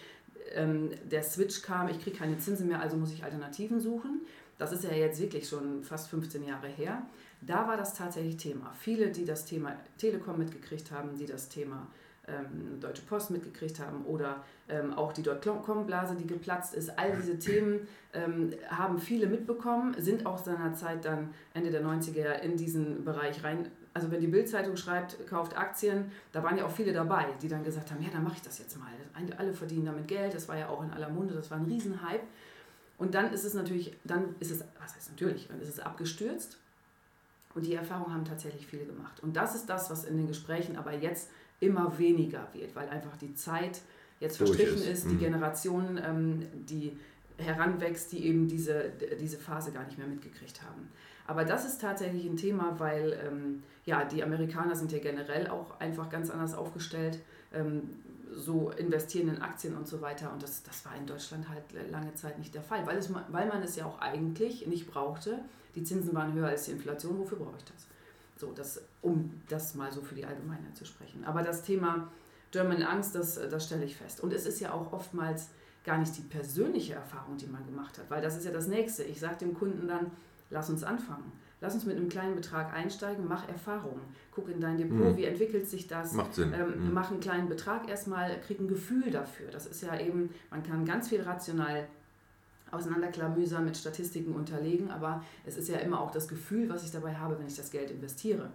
[0.55, 4.21] ähm, der Switch kam, ich kriege keine Zinsen mehr, also muss ich Alternativen suchen.
[4.59, 7.03] Das ist ja jetzt wirklich schon fast 15 Jahre her.
[7.41, 8.73] Da war das tatsächlich Thema.
[8.79, 11.89] Viele, die das Thema Telekom mitgekriegt haben, die das Thema
[12.29, 16.97] ähm, Deutsche Post mitgekriegt haben oder ähm, auch die Dotcom-Blase, die geplatzt ist.
[16.99, 22.57] All diese Themen ähm, haben viele mitbekommen, sind auch seinerzeit dann Ende der 90er in
[22.57, 23.71] diesen Bereich rein.
[23.95, 27.63] Also wenn die Bildzeitung schreibt, kauft Aktien, da waren ja auch viele dabei, die dann
[27.63, 28.89] gesagt haben, ja, dann mache ich das jetzt mal.
[29.37, 32.23] Alle verdienen damit Geld, das war ja auch in aller Munde, das war ein Riesenhype.
[32.97, 36.59] Und dann ist es natürlich, dann ist es, was heißt natürlich, dann ist es abgestürzt.
[37.55, 39.21] Und die Erfahrung haben tatsächlich viele gemacht.
[39.23, 41.29] Und das ist das, was in den Gesprächen aber jetzt
[41.61, 43.83] immer weniger wird, weil einfach die Zeit
[44.21, 45.21] jetzt verstrichen ist, ist, die mhm.
[45.21, 46.97] Generation, ähm, die
[47.43, 50.89] heranwächst, die eben diese, diese Phase gar nicht mehr mitgekriegt haben.
[51.27, 55.79] Aber das ist tatsächlich ein Thema, weil ähm, ja, die Amerikaner sind ja generell auch
[55.81, 57.19] einfach ganz anders aufgestellt,
[57.53, 57.83] ähm,
[58.35, 60.33] so investieren in Aktien und so weiter.
[60.33, 63.49] Und das, das war in Deutschland halt lange Zeit nicht der Fall, weil, es, weil
[63.49, 65.39] man es ja auch eigentlich nicht brauchte.
[65.75, 67.19] Die Zinsen waren höher als die Inflation.
[67.19, 67.87] Wofür brauche ich das?
[68.37, 71.25] So, das, um das mal so für die Allgemeinheit zu sprechen.
[71.25, 72.09] Aber das Thema
[72.51, 74.21] German Angst, das, das stelle ich fest.
[74.21, 75.49] Und es ist ja auch oftmals
[75.85, 79.03] gar nicht die persönliche Erfahrung, die man gemacht hat, weil das ist ja das Nächste.
[79.03, 80.11] Ich sage dem Kunden dann,
[80.51, 81.33] lass uns anfangen.
[81.61, 84.03] Lass uns mit einem kleinen Betrag einsteigen, mach Erfahrungen.
[84.35, 85.17] Guck in dein Depot, mhm.
[85.17, 86.13] wie entwickelt sich das?
[86.13, 86.53] Macht Sinn.
[86.53, 86.93] Ähm, mhm.
[86.93, 89.49] Mach einen kleinen Betrag erstmal, krieg ein Gefühl dafür.
[89.53, 91.87] Das ist ja eben, man kann ganz viel rational
[92.73, 97.15] auseinanderklamüsern, mit Statistiken unterlegen, aber es ist ja immer auch das Gefühl, was ich dabei
[97.15, 98.51] habe, wenn ich das Geld investiere,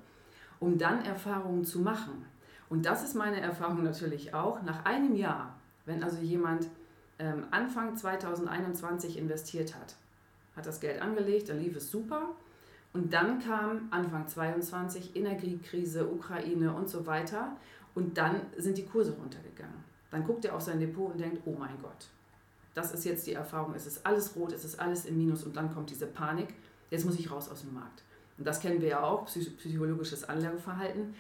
[0.59, 2.25] um dann Erfahrungen zu machen.
[2.67, 4.61] Und das ist meine Erfahrung natürlich auch.
[4.63, 6.67] Nach einem Jahr, wenn also jemand
[7.19, 9.95] ähm, Anfang 2021 investiert hat,
[10.55, 12.29] hat das Geld angelegt, dann lief es super.
[12.93, 17.55] Und dann kam Anfang 22 Energiekrise, Ukraine und so weiter.
[17.93, 19.83] Und dann sind die Kurse runtergegangen.
[20.11, 22.07] Dann guckt er auf sein Depot und denkt, oh mein Gott,
[22.73, 25.55] das ist jetzt die Erfahrung, es ist alles rot, es ist alles im Minus und
[25.55, 26.49] dann kommt diese Panik,
[26.91, 28.03] jetzt muss ich raus aus dem Markt.
[28.37, 31.15] Und das kennen wir ja auch, psychologisches Anlageverhalten.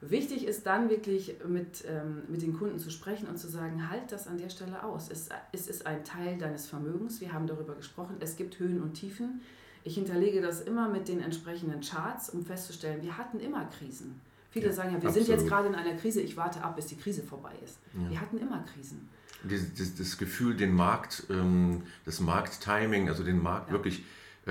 [0.00, 4.12] Wichtig ist dann wirklich mit, ähm, mit den Kunden zu sprechen und zu sagen, halt
[4.12, 5.10] das an der Stelle aus.
[5.10, 8.94] Es, es ist ein Teil deines Vermögens, wir haben darüber gesprochen, es gibt Höhen und
[8.94, 9.40] Tiefen.
[9.82, 14.20] Ich hinterlege das immer mit den entsprechenden Charts, um festzustellen, wir hatten immer Krisen.
[14.50, 15.26] Viele ja, sagen ja, wir absolut.
[15.26, 17.78] sind jetzt gerade in einer Krise, ich warte ab, bis die Krise vorbei ist.
[17.94, 18.10] Ja.
[18.10, 19.08] Wir hatten immer Krisen
[19.44, 23.74] das, das, das Gefühl, den Markt, ähm, das Markttiming, also den Markt ja.
[23.74, 24.04] wirklich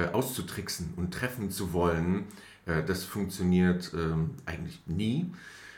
[0.06, 2.26] auszutricksen und treffen zu wollen,
[2.68, 5.32] äh, das funktioniert ähm, eigentlich nie.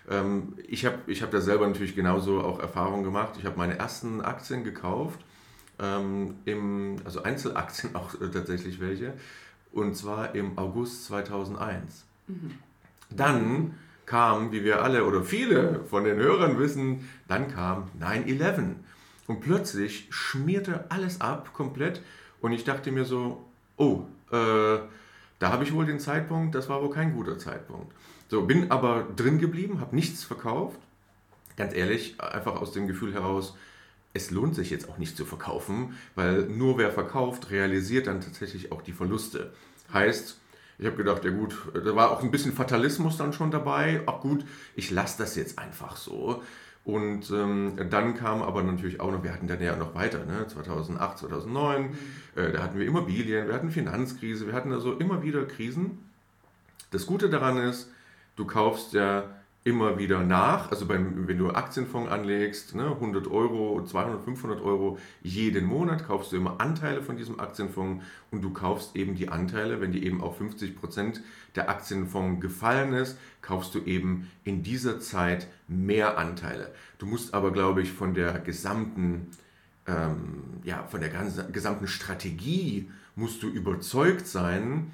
[0.10, 3.36] Ähm, ich habe ich hab da selber natürlich genauso auch Erfahrungen gemacht.
[3.38, 5.20] Ich habe meine ersten Aktien gekauft,
[5.80, 9.14] ähm, im, also Einzelaktien auch äh, tatsächlich welche,
[9.72, 12.06] und zwar im August 2001.
[12.28, 12.52] Mhm.
[13.12, 18.74] Dann kam, wie wir alle oder viele von den Hörern wissen, dann kam 9-11.
[19.28, 22.02] Und plötzlich schmierte alles ab, komplett.
[22.42, 23.46] Und ich dachte mir so,
[23.80, 24.80] oh, äh,
[25.40, 27.94] da habe ich wohl den Zeitpunkt, das war wohl kein guter Zeitpunkt.
[28.28, 30.78] So, bin aber drin geblieben, habe nichts verkauft.
[31.56, 33.56] Ganz ehrlich, einfach aus dem Gefühl heraus,
[34.14, 38.72] es lohnt sich jetzt auch nicht zu verkaufen, weil nur wer verkauft, realisiert dann tatsächlich
[38.72, 39.54] auch die Verluste.
[39.94, 40.38] Heißt,
[40.78, 44.02] ich habe gedacht, ja gut, da war auch ein bisschen Fatalismus dann schon dabei.
[44.06, 46.42] Ach gut, ich lasse das jetzt einfach so.
[46.86, 50.48] Und ähm, dann kam aber natürlich auch noch, wir hatten dann ja noch weiter, ne?
[50.48, 51.98] 2008, 2009, mhm.
[52.36, 56.00] äh, da hatten wir Immobilien, wir hatten Finanzkrise, wir hatten also immer wieder Krisen.
[56.92, 57.92] Das Gute daran ist,
[58.36, 59.26] du kaufst ja
[59.64, 60.72] immer wieder nach.
[60.72, 66.32] Also beim, wenn du Aktienfonds anlegst, ne, 100 Euro, 200, 500 Euro jeden Monat, kaufst
[66.32, 70.22] du immer Anteile von diesem Aktienfonds und du kaufst eben die Anteile, wenn die eben
[70.22, 71.22] auf 50 Prozent
[71.56, 76.74] der Aktienfonds gefallen ist, kaufst du eben in dieser Zeit mehr Anteile.
[76.98, 79.28] Du musst aber, glaube ich, von der gesamten,
[79.88, 84.92] ähm, ja, von der ganzen, gesamten Strategie musst du überzeugt sein,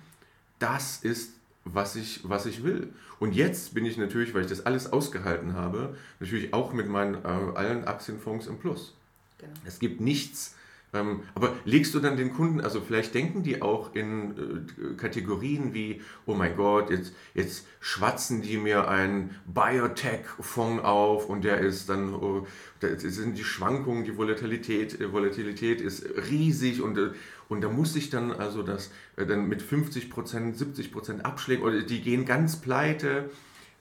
[0.58, 1.34] das ist
[1.66, 2.94] was ich, was ich will.
[3.20, 7.16] Und jetzt bin ich natürlich, weil ich das alles ausgehalten habe, natürlich auch mit meinen
[7.16, 8.94] äh, allen Aktienfonds im Plus.
[9.40, 9.52] Genau.
[9.66, 10.55] Es gibt nichts,
[10.96, 15.74] ähm, aber legst du dann den Kunden, also vielleicht denken die auch in äh, Kategorien
[15.74, 21.90] wie, oh mein Gott, jetzt, jetzt schwatzen die mir einen Biotech-Fonds auf und der ist
[21.90, 22.48] dann, oh,
[22.80, 27.12] da sind die Schwankungen, die Volatilität, äh, Volatilität ist riesig und, äh,
[27.50, 32.26] und da muss ich dann also das dann mit 50%, 70% Abschlägen oder die gehen
[32.26, 33.30] ganz pleite.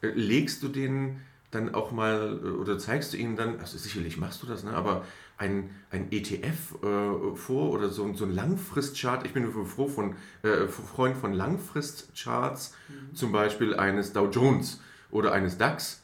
[0.02, 1.20] Legst du den
[1.54, 5.04] dann auch mal oder zeigst du ihnen dann, also sicherlich machst du das, ne, aber
[5.36, 9.26] ein, ein ETF äh, vor oder so, so ein Langfristchart.
[9.26, 13.14] Ich bin froh von, äh, Freund von Langfristcharts, mhm.
[13.14, 16.02] zum Beispiel eines Dow Jones oder eines DAX,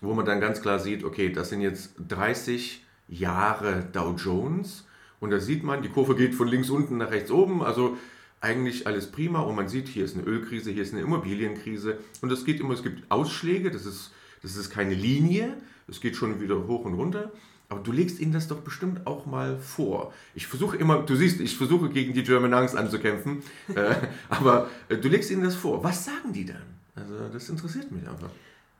[0.00, 4.86] wo man dann ganz klar sieht, okay, das sind jetzt 30 Jahre Dow Jones.
[5.18, 7.96] Und da sieht man, die Kurve geht von links unten nach rechts oben, also
[8.40, 9.40] eigentlich alles prima.
[9.40, 11.98] Und man sieht, hier ist eine Ölkrise, hier ist eine Immobilienkrise.
[12.20, 15.56] Und es geht immer, es gibt Ausschläge, das ist, das ist keine Linie,
[15.88, 17.32] es geht schon wieder hoch und runter
[17.68, 20.12] aber du legst ihnen das doch bestimmt auch mal vor.
[20.34, 23.42] Ich versuche immer, du siehst, ich versuche gegen die German Angst anzukämpfen,
[23.74, 23.94] äh,
[24.28, 25.82] aber äh, du legst ihnen das vor.
[25.82, 26.62] Was sagen die dann?
[26.94, 28.30] Also das interessiert mich einfach.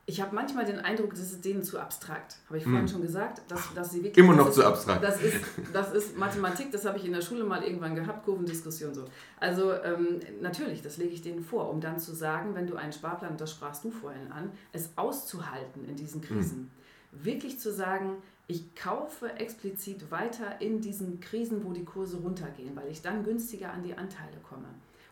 [0.09, 2.37] Ich habe manchmal den Eindruck, das ist denen zu abstrakt.
[2.47, 2.87] Habe ich vorhin hm.
[2.87, 4.23] schon gesagt, dass, dass sie wirklich.
[4.23, 5.03] Immer noch zu abstrakt.
[5.03, 5.35] Das ist,
[5.73, 9.03] das ist Mathematik, das habe ich in der Schule mal irgendwann gehabt, Kurvendiskussion so.
[9.37, 12.93] Also ähm, natürlich, das lege ich denen vor, um dann zu sagen, wenn du einen
[12.93, 16.71] Sparplan, das sprachst du vorhin an, es auszuhalten in diesen Krisen.
[17.11, 17.25] Hm.
[17.25, 18.15] Wirklich zu sagen,
[18.47, 23.73] ich kaufe explizit weiter in diesen Krisen, wo die Kurse runtergehen, weil ich dann günstiger
[23.73, 24.67] an die Anteile komme.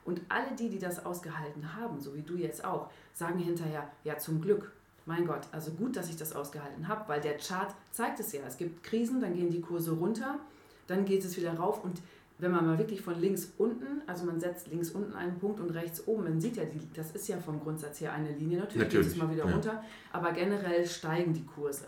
[0.05, 4.17] Und alle die, die das ausgehalten haben, so wie du jetzt auch, sagen hinterher, ja
[4.17, 4.71] zum Glück,
[5.05, 8.41] mein Gott, also gut, dass ich das ausgehalten habe, weil der Chart zeigt es ja.
[8.47, 10.39] Es gibt Krisen, dann gehen die Kurse runter,
[10.87, 12.01] dann geht es wieder rauf und
[12.37, 15.69] wenn man mal wirklich von links unten, also man setzt links unten einen Punkt und
[15.71, 18.83] rechts oben, man sieht ja, die, das ist ja vom Grundsatz her eine Linie, natürlich,
[18.83, 19.51] natürlich geht es mal wieder ja.
[19.51, 21.85] runter, aber generell steigen die Kurse.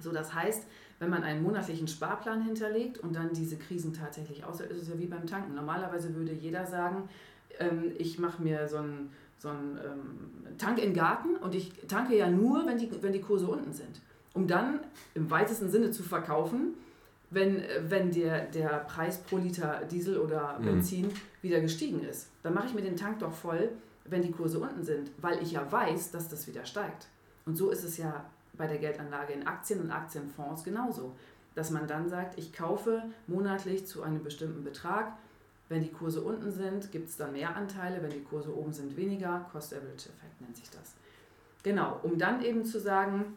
[0.00, 0.64] So, das heißt,
[0.98, 4.98] wenn man einen monatlichen Sparplan hinterlegt und dann diese Krisen tatsächlich aus, ist es ja
[4.98, 5.54] wie beim Tanken.
[5.54, 7.08] Normalerweise würde jeder sagen,
[7.58, 12.16] ähm, ich mache mir so einen so ähm, Tank in den Garten und ich tanke
[12.16, 14.00] ja nur, wenn die, wenn die Kurse unten sind,
[14.32, 14.80] um dann
[15.14, 16.74] im weitesten Sinne zu verkaufen,
[17.30, 20.64] wenn, wenn der, der Preis pro Liter Diesel oder mhm.
[20.64, 21.12] Benzin mhm.
[21.42, 22.28] wieder gestiegen ist.
[22.42, 23.70] Dann mache ich mir den Tank doch voll,
[24.04, 27.08] wenn die Kurse unten sind, weil ich ja weiß, dass das wieder steigt.
[27.46, 28.24] Und so ist es ja
[28.56, 31.14] bei der Geldanlage in Aktien und Aktienfonds genauso.
[31.54, 35.12] Dass man dann sagt, ich kaufe monatlich zu einem bestimmten Betrag.
[35.68, 38.02] Wenn die Kurse unten sind, gibt es dann mehr Anteile.
[38.02, 39.46] Wenn die Kurse oben sind, weniger.
[39.52, 40.94] Cost-Average-Effekt nennt sich das.
[41.62, 43.36] Genau, um dann eben zu sagen,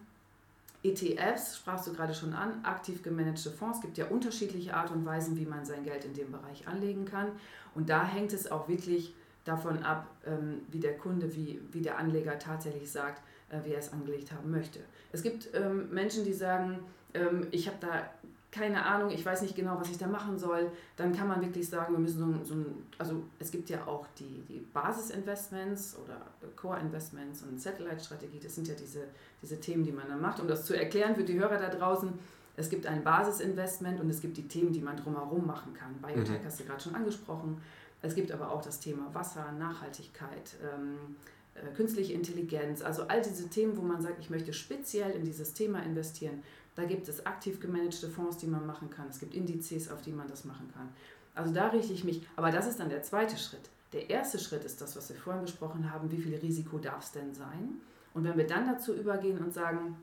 [0.84, 3.82] ETFs, sprachst du gerade schon an, aktiv gemanagte Fonds.
[3.82, 7.32] Gibt ja unterschiedliche Art und Weisen, wie man sein Geld in dem Bereich anlegen kann.
[7.76, 11.98] Und da hängt es auch wirklich davon ab, ähm, wie der Kunde, wie, wie der
[11.98, 13.22] Anleger tatsächlich sagt,
[13.64, 14.80] wie er es angelegt haben möchte.
[15.12, 16.80] Es gibt ähm, Menschen, die sagen,
[17.14, 18.10] ähm, ich habe da
[18.50, 21.70] keine Ahnung, ich weiß nicht genau, was ich da machen soll, dann kann man wirklich
[21.70, 22.66] sagen, wir müssen so, so ein,
[22.98, 26.22] also es gibt ja auch die, die Basisinvestments oder
[26.56, 29.04] Core-Investments und Satellite-Strategie, das sind ja diese,
[29.42, 30.40] diese Themen, die man dann macht.
[30.40, 32.14] Um das zu erklären für die Hörer da draußen,
[32.56, 35.94] es gibt ein Basisinvestment und es gibt die Themen, die man drumherum machen kann.
[36.02, 36.46] Biotech mhm.
[36.46, 37.62] hast du gerade schon angesprochen.
[38.02, 41.37] Es gibt aber auch das Thema Wasser, Nachhaltigkeit, ähm, äh,
[41.76, 45.82] künstliche Intelligenz, also all diese Themen, wo man sagt, ich möchte speziell in dieses Thema
[45.84, 46.44] investieren.
[46.76, 49.08] Da gibt es aktiv gemanagte Fonds, die man machen kann.
[49.10, 50.90] Es gibt Indizes, auf die man das machen kann.
[51.34, 53.70] Also da richte ich mich, aber das ist dann der zweite Schritt.
[53.94, 57.12] Der erste Schritt ist das, was wir vorhin besprochen haben, wie viel Risiko darf es
[57.12, 57.80] denn sein?
[58.14, 59.96] Und wenn wir dann dazu übergehen und sagen,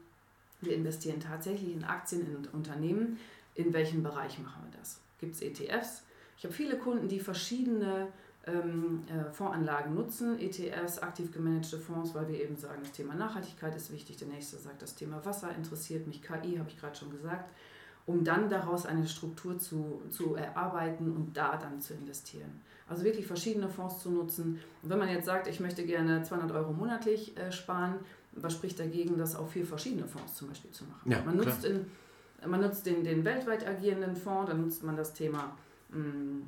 [0.60, 3.18] wir investieren tatsächlich in Aktien, in Unternehmen,
[3.54, 5.00] in welchem Bereich machen wir das?
[5.20, 6.02] Gibt es ETFs?
[6.36, 8.08] Ich habe viele Kunden, die verschiedene
[8.46, 13.74] ähm, äh, Fondsanlagen nutzen, ETFs, aktiv gemanagte Fonds, weil wir eben sagen, das Thema Nachhaltigkeit
[13.74, 14.16] ist wichtig.
[14.16, 17.50] Der nächste sagt, das Thema Wasser interessiert mich, KI habe ich gerade schon gesagt,
[18.06, 22.60] um dann daraus eine Struktur zu, zu erarbeiten und da dann zu investieren.
[22.86, 24.60] Also wirklich verschiedene Fonds zu nutzen.
[24.82, 27.94] Und wenn man jetzt sagt, ich möchte gerne 200 Euro monatlich äh, sparen,
[28.32, 31.10] was spricht dagegen, das auf vier verschiedene Fonds zum Beispiel zu machen?
[31.10, 31.86] Ja, man, nutzt in,
[32.46, 35.56] man nutzt den, den weltweit agierenden Fonds, dann nutzt man das Thema
[35.90, 36.42] mm,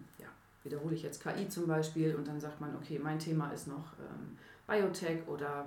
[0.67, 3.95] wiederhole ich jetzt KI zum Beispiel und dann sagt man, okay, mein Thema ist noch
[3.99, 5.67] ähm, Biotech oder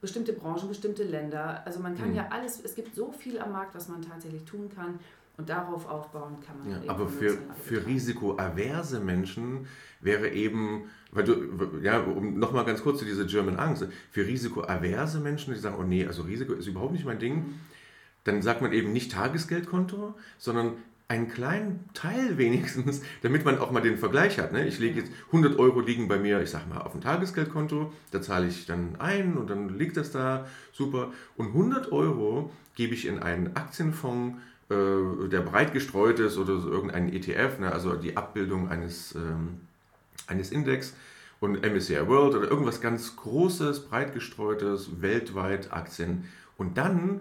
[0.00, 1.62] bestimmte Branchen, bestimmte Länder.
[1.64, 2.16] Also man kann mhm.
[2.16, 5.00] ja alles, es gibt so viel am Markt, was man tatsächlich tun kann.
[5.36, 6.84] Und darauf aufbauen kann man.
[6.84, 9.66] Ja, aber für, für risikoaverse Menschen
[10.00, 15.18] wäre eben, weil du, ja, um nochmal ganz kurz zu dieser German Angst, für risikoaverse
[15.18, 17.60] Menschen, die sagen, oh nee, also Risiko ist überhaupt nicht mein Ding, mhm.
[18.22, 20.74] dann sagt man eben nicht Tagesgeldkonto, sondern
[21.08, 24.52] einen kleinen Teil wenigstens, damit man auch mal den Vergleich hat.
[24.52, 24.66] Ne?
[24.66, 28.22] Ich lege jetzt 100 Euro liegen bei mir, ich sag mal, auf dem Tagesgeldkonto, da
[28.22, 31.12] zahle ich dann ein und dann liegt das da, super.
[31.36, 34.38] Und 100 Euro gebe ich in einen Aktienfonds,
[34.70, 37.70] äh, der breit gestreut ist oder so irgendeinen ETF, ne?
[37.70, 39.60] also die Abbildung eines, ähm,
[40.26, 40.94] eines Index
[41.40, 46.24] und MSCI World oder irgendwas ganz Großes, breit gestreutes, weltweit Aktien.
[46.56, 47.20] Und dann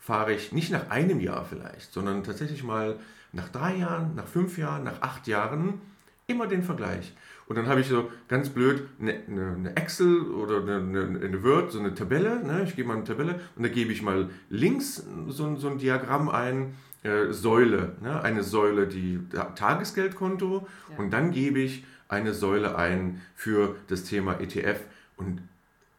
[0.00, 2.98] fahre ich nicht nach einem Jahr vielleicht, sondern tatsächlich mal
[3.32, 5.80] nach drei Jahren, nach fünf Jahren, nach acht Jahren
[6.26, 7.14] immer den Vergleich.
[7.46, 11.80] Und dann habe ich so ganz blöd eine, eine Excel oder eine, eine, Word, so
[11.80, 12.44] eine Tabelle.
[12.44, 12.62] Ne?
[12.64, 16.28] Ich gebe mal eine Tabelle und da gebe ich mal links so, so ein Diagramm
[16.28, 17.96] ein, äh, Säule.
[18.02, 18.22] Ne?
[18.22, 19.18] Eine Säule, die
[19.56, 20.68] Tagesgeldkonto.
[20.90, 20.98] Ja.
[20.98, 24.80] Und dann gebe ich eine Säule ein für das Thema ETF.
[25.16, 25.40] Und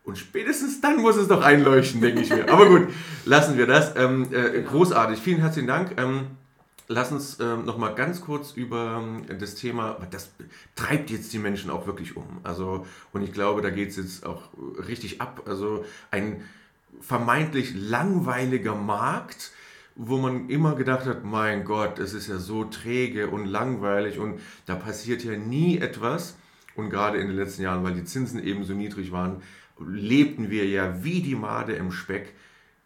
[0.03, 2.49] und spätestens dann muss es doch einleuchten, denke ich mir.
[2.51, 2.87] Aber gut,
[3.25, 3.95] lassen wir das.
[3.95, 5.19] Ähm, äh, großartig.
[5.19, 5.99] Vielen herzlichen Dank.
[6.01, 6.27] Ähm,
[6.91, 10.31] lass uns äh, noch mal ganz kurz über äh, das Thema, das
[10.75, 12.39] treibt jetzt die Menschen auch wirklich um.
[12.43, 14.49] Also, und ich glaube, da geht es jetzt auch
[14.87, 15.43] richtig ab.
[15.47, 16.43] Also ein
[16.99, 19.51] vermeintlich langweiliger Markt,
[19.95, 24.39] wo man immer gedacht hat, mein Gott, es ist ja so träge und langweilig und
[24.65, 26.37] da passiert ja nie etwas.
[26.75, 29.41] Und gerade in den letzten Jahren, weil die Zinsen eben so niedrig waren,
[29.79, 32.33] lebten wir ja wie die Made im Speck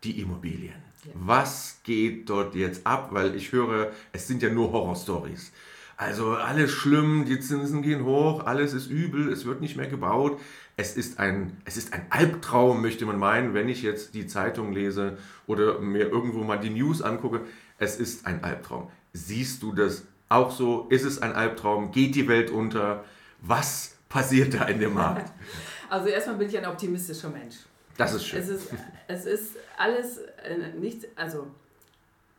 [0.04, 0.85] die Immobilien.
[1.14, 3.10] Was geht dort jetzt ab?
[3.12, 5.52] Weil ich höre, es sind ja nur Horrorstories.
[5.98, 10.40] Also alles schlimm, die Zinsen gehen hoch, alles ist übel, es wird nicht mehr gebaut.
[10.76, 14.74] Es ist ein, es ist ein Albtraum, möchte man meinen, wenn ich jetzt die Zeitung
[14.74, 17.42] lese oder mir irgendwo mal die News angucke.
[17.78, 18.90] Es ist ein Albtraum.
[19.14, 20.88] Siehst du das auch so?
[20.90, 21.92] Ist es ein Albtraum?
[21.92, 23.06] Geht die Welt unter?
[23.42, 25.32] Was passiert da in dem Markt?
[25.88, 27.58] Also erstmal bin ich ein optimistischer Mensch.
[27.98, 28.40] Das ist schön.
[28.40, 28.72] Es ist,
[29.08, 31.48] es ist alles äh, nichts, also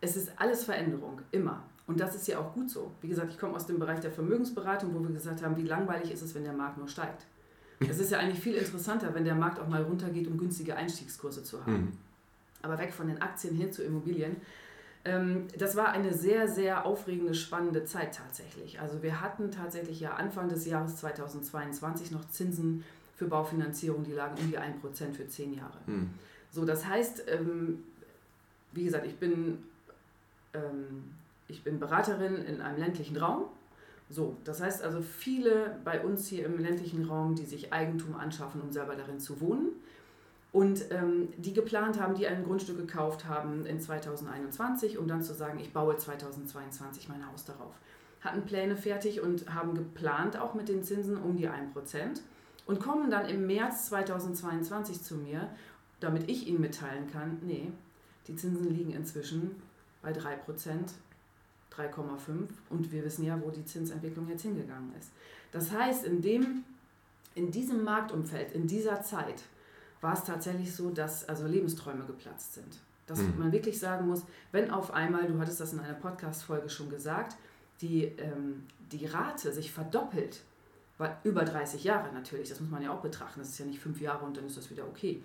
[0.01, 1.63] es ist alles Veränderung, immer.
[1.87, 2.91] Und das ist ja auch gut so.
[3.01, 6.11] Wie gesagt, ich komme aus dem Bereich der Vermögensberatung, wo wir gesagt haben, wie langweilig
[6.11, 7.25] ist es, wenn der Markt nur steigt.
[7.81, 11.43] Es ist ja eigentlich viel interessanter, wenn der Markt auch mal runtergeht, um günstige Einstiegskurse
[11.43, 11.73] zu haben.
[11.73, 11.93] Mhm.
[12.63, 14.37] Aber weg von den Aktien hin zu Immobilien.
[15.05, 18.81] Ähm, das war eine sehr, sehr aufregende, spannende Zeit tatsächlich.
[18.81, 22.83] Also wir hatten tatsächlich ja Anfang des Jahres 2022 noch Zinsen
[23.17, 25.79] für Baufinanzierung, die lagen um die 1% für 10 Jahre.
[25.87, 26.11] Mhm.
[26.53, 27.83] So, das heißt, ähm,
[28.73, 29.59] wie gesagt, ich bin,
[30.55, 31.05] ähm,
[31.49, 33.45] ich bin Beraterin in einem ländlichen Raum.
[34.09, 38.61] So, das heißt also viele bei uns hier im ländlichen Raum, die sich Eigentum anschaffen,
[38.61, 39.71] um selber darin zu wohnen.
[40.53, 45.35] Und ähm, die geplant haben, die ein Grundstück gekauft haben in 2021, um dann zu
[45.35, 47.75] sagen, ich baue 2022 mein Haus darauf.
[48.21, 51.55] Hatten Pläne fertig und haben geplant auch mit den Zinsen um die 1%
[52.67, 55.49] und kommen dann im März 2022 zu mir,
[56.01, 57.71] damit ich ihnen mitteilen kann, nee,
[58.27, 59.57] die Zinsen liegen inzwischen
[60.03, 60.37] bei 3%,
[61.73, 65.11] 3,5 und wir wissen ja, wo die Zinsentwicklung jetzt hingegangen ist.
[65.53, 66.65] Das heißt, in, dem,
[67.35, 69.43] in diesem Marktumfeld, in dieser Zeit,
[70.01, 72.79] war es tatsächlich so, dass also Lebensträume geplatzt sind.
[73.07, 73.39] Dass mhm.
[73.39, 77.37] man wirklich sagen muss, wenn auf einmal, du hattest das in einer Podcast-Folge schon gesagt,
[77.81, 80.43] die, ähm, die Rate sich verdoppelt
[80.99, 83.41] war über 30 Jahre natürlich, das muss man ja auch betrachten.
[83.41, 85.23] Das ist ja nicht fünf Jahre und dann ist das wieder okay.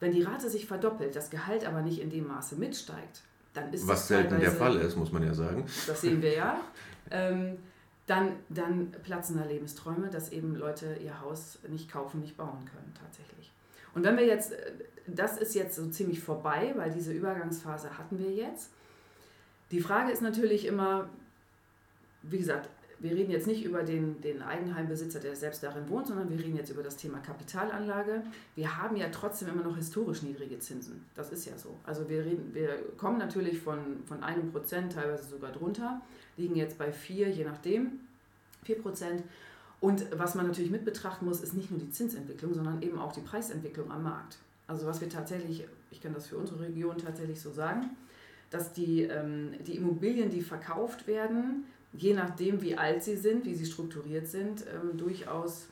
[0.00, 3.86] Wenn die Rate sich verdoppelt, das Gehalt aber nicht in dem Maße mitsteigt, dann ist
[3.86, 5.64] Was selten der Fall ist, muss man ja sagen.
[5.86, 6.60] Das sehen wir ja.
[7.10, 7.58] Ähm,
[8.06, 12.94] dann, dann platzen da Lebensträume, dass eben Leute ihr Haus nicht kaufen, nicht bauen können
[12.98, 13.52] tatsächlich.
[13.94, 14.72] Und wenn wir jetzt, äh,
[15.06, 18.70] das ist jetzt so ziemlich vorbei, weil diese Übergangsphase hatten wir jetzt.
[19.70, 21.10] Die Frage ist natürlich immer,
[22.22, 26.30] wie gesagt, wir reden jetzt nicht über den, den Eigenheimbesitzer, der selbst darin wohnt, sondern
[26.30, 28.22] wir reden jetzt über das Thema Kapitalanlage.
[28.54, 31.04] Wir haben ja trotzdem immer noch historisch niedrige Zinsen.
[31.14, 31.76] Das ist ja so.
[31.84, 36.00] Also wir, reden, wir kommen natürlich von, von einem Prozent, teilweise sogar drunter,
[36.36, 38.00] liegen jetzt bei vier, je nachdem,
[38.62, 39.22] vier Prozent.
[39.80, 43.12] Und was man natürlich mit betrachten muss, ist nicht nur die Zinsentwicklung, sondern eben auch
[43.12, 44.38] die Preisentwicklung am Markt.
[44.66, 47.90] Also was wir tatsächlich, ich kann das für unsere Region tatsächlich so sagen,
[48.50, 51.64] dass die, ähm, die Immobilien, die verkauft werden,
[51.96, 55.68] je nachdem, wie alt sie sind, wie sie strukturiert sind, ähm, durchaus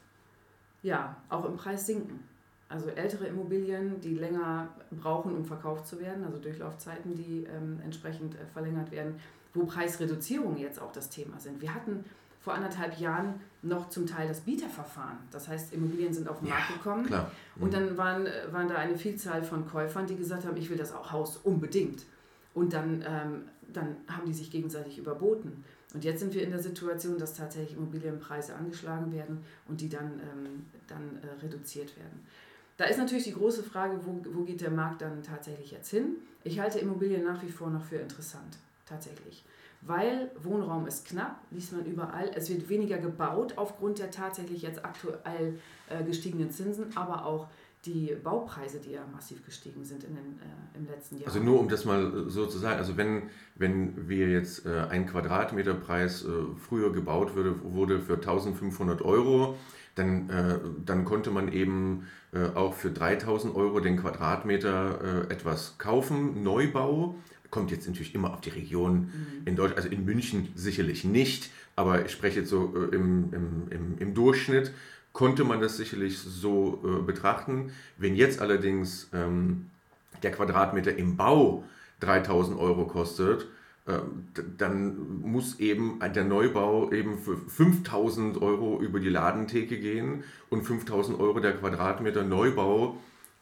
[0.82, 2.20] ja, auch im Preis sinken.
[2.68, 8.34] Also ältere Immobilien, die länger brauchen, um verkauft zu werden, also Durchlaufzeiten, die ähm, entsprechend
[8.34, 9.20] äh, verlängert werden,
[9.52, 11.60] wo Preisreduzierungen jetzt auch das Thema sind.
[11.60, 12.04] Wir hatten
[12.40, 15.18] vor anderthalb Jahren noch zum Teil das Bieterverfahren.
[15.30, 17.30] Das heißt, Immobilien sind auf den ja, Markt gekommen klar.
[17.56, 17.62] Mhm.
[17.62, 20.92] und dann waren, waren da eine Vielzahl von Käufern, die gesagt haben, ich will das
[20.92, 22.04] auch Haus unbedingt.
[22.54, 23.42] Und dann, ähm,
[23.72, 25.64] dann haben die sich gegenseitig überboten.
[25.94, 30.20] Und jetzt sind wir in der Situation, dass tatsächlich Immobilienpreise angeschlagen werden und die dann,
[30.20, 32.26] ähm, dann äh, reduziert werden.
[32.76, 36.16] Da ist natürlich die große Frage, wo, wo geht der Markt dann tatsächlich jetzt hin?
[36.44, 39.44] Ich halte Immobilien nach wie vor noch für interessant, tatsächlich.
[39.82, 42.30] Weil Wohnraum ist knapp, liest man überall.
[42.34, 45.58] Es wird weniger gebaut aufgrund der tatsächlich jetzt aktuell
[45.90, 47.48] äh, gestiegenen Zinsen, aber auch
[47.84, 51.26] die Baupreise, die ja massiv gestiegen sind in den, äh, im letzten Jahr.
[51.26, 53.24] Also nur um das mal so zu sagen, also wenn,
[53.56, 59.56] wenn wir jetzt äh, ein Quadratmeterpreis äh, früher gebaut würde, wurde für 1500 Euro,
[59.94, 65.76] dann, äh, dann konnte man eben äh, auch für 3000 Euro den Quadratmeter äh, etwas
[65.78, 67.16] kaufen, Neubau.
[67.50, 69.10] Kommt jetzt natürlich immer auf die Region mhm.
[69.44, 73.98] in Deutschland, also in München sicherlich nicht, aber ich spreche jetzt so im, im, im,
[73.98, 74.72] im Durchschnitt
[75.12, 77.72] konnte man das sicherlich so äh, betrachten.
[77.98, 79.70] Wenn jetzt allerdings ähm,
[80.22, 81.64] der Quadratmeter im Bau
[82.00, 83.46] 3000 Euro kostet,
[83.86, 83.98] äh,
[84.58, 91.18] dann muss eben der Neubau eben für 5000 Euro über die Ladentheke gehen und 5000
[91.18, 92.96] Euro der Quadratmeter Neubau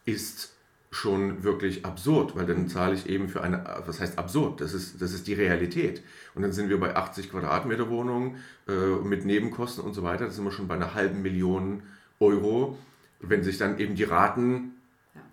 [0.04, 0.54] ist
[0.90, 4.60] schon wirklich absurd, weil dann zahle ich eben für eine, was heißt absurd?
[4.60, 6.02] Das ist, das ist die Realität.
[6.34, 8.36] Und dann sind wir bei 80 Quadratmeter Wohnungen
[8.68, 11.84] äh, mit Nebenkosten und so weiter, da sind wir schon bei einer halben Million
[12.18, 12.76] Euro.
[13.20, 14.72] Wenn sich dann eben die Raten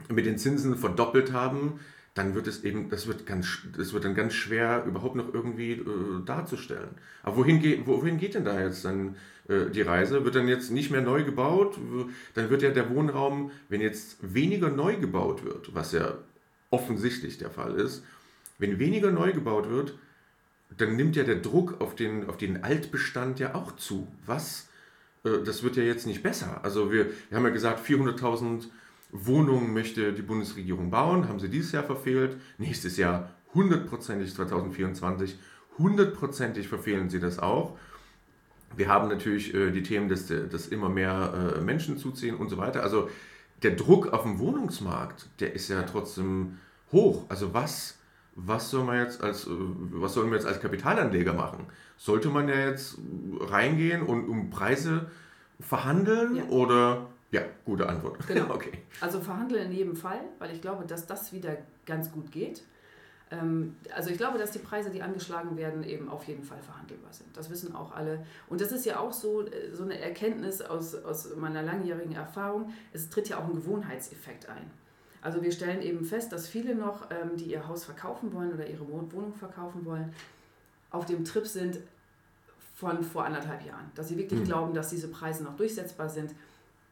[0.09, 1.79] mit den Zinsen verdoppelt haben,
[2.17, 5.73] dann wird es eben, das wird, ganz, das wird dann ganz schwer überhaupt noch irgendwie
[5.73, 5.85] äh,
[6.25, 6.89] darzustellen.
[7.23, 9.15] Aber wohin, geht, wohin geht denn da jetzt dann
[9.47, 10.25] äh, die Reise?
[10.25, 11.77] Wird dann jetzt nicht mehr neu gebaut?
[12.33, 16.15] Dann wird ja der Wohnraum, wenn jetzt weniger neu gebaut wird, was ja
[16.71, 18.03] offensichtlich der Fall ist,
[18.57, 19.97] wenn weniger neu gebaut wird,
[20.75, 24.07] dann nimmt ja der Druck auf den, auf den Altbestand ja auch zu.
[24.25, 24.67] Was?
[25.23, 26.61] Äh, das wird ja jetzt nicht besser.
[26.63, 28.67] Also wir, wir haben ja gesagt, 400.000
[29.11, 32.37] Wohnungen möchte die Bundesregierung bauen, haben sie dieses Jahr verfehlt.
[32.57, 35.37] Nächstes Jahr hundertprozentig 2024,
[35.77, 37.77] hundertprozentig verfehlen sie das auch.
[38.75, 42.57] Wir haben natürlich äh, die Themen, dass, dass immer mehr äh, Menschen zuziehen und so
[42.57, 42.83] weiter.
[42.83, 43.09] Also
[43.63, 46.57] der Druck auf dem Wohnungsmarkt, der ist ja trotzdem
[46.91, 47.25] hoch.
[47.29, 47.97] Also was,
[48.35, 51.67] was soll man jetzt als, äh, was sollen wir jetzt als Kapitalanleger machen?
[51.97, 52.97] Sollte man ja jetzt
[53.39, 55.09] reingehen und um Preise
[55.59, 56.43] verhandeln ja.
[56.49, 58.17] oder ja, gute Antwort.
[58.27, 58.53] Genau.
[58.53, 58.71] okay.
[59.01, 62.63] Also verhandeln in jedem Fall, weil ich glaube, dass das wieder ganz gut geht.
[63.29, 67.11] Ähm, also ich glaube, dass die Preise, die angeschlagen werden, eben auf jeden Fall verhandelbar
[67.11, 67.35] sind.
[67.35, 68.25] Das wissen auch alle.
[68.47, 72.71] Und das ist ja auch so, äh, so eine Erkenntnis aus, aus meiner langjährigen Erfahrung.
[72.93, 74.71] Es tritt ja auch ein Gewohnheitseffekt ein.
[75.21, 78.67] Also wir stellen eben fest, dass viele noch, ähm, die ihr Haus verkaufen wollen oder
[78.67, 80.13] ihre Wohnung verkaufen wollen,
[80.91, 81.79] auf dem Trip sind
[82.75, 83.91] von vor anderthalb Jahren.
[83.95, 84.45] Dass sie wirklich mhm.
[84.45, 86.33] glauben, dass diese Preise noch durchsetzbar sind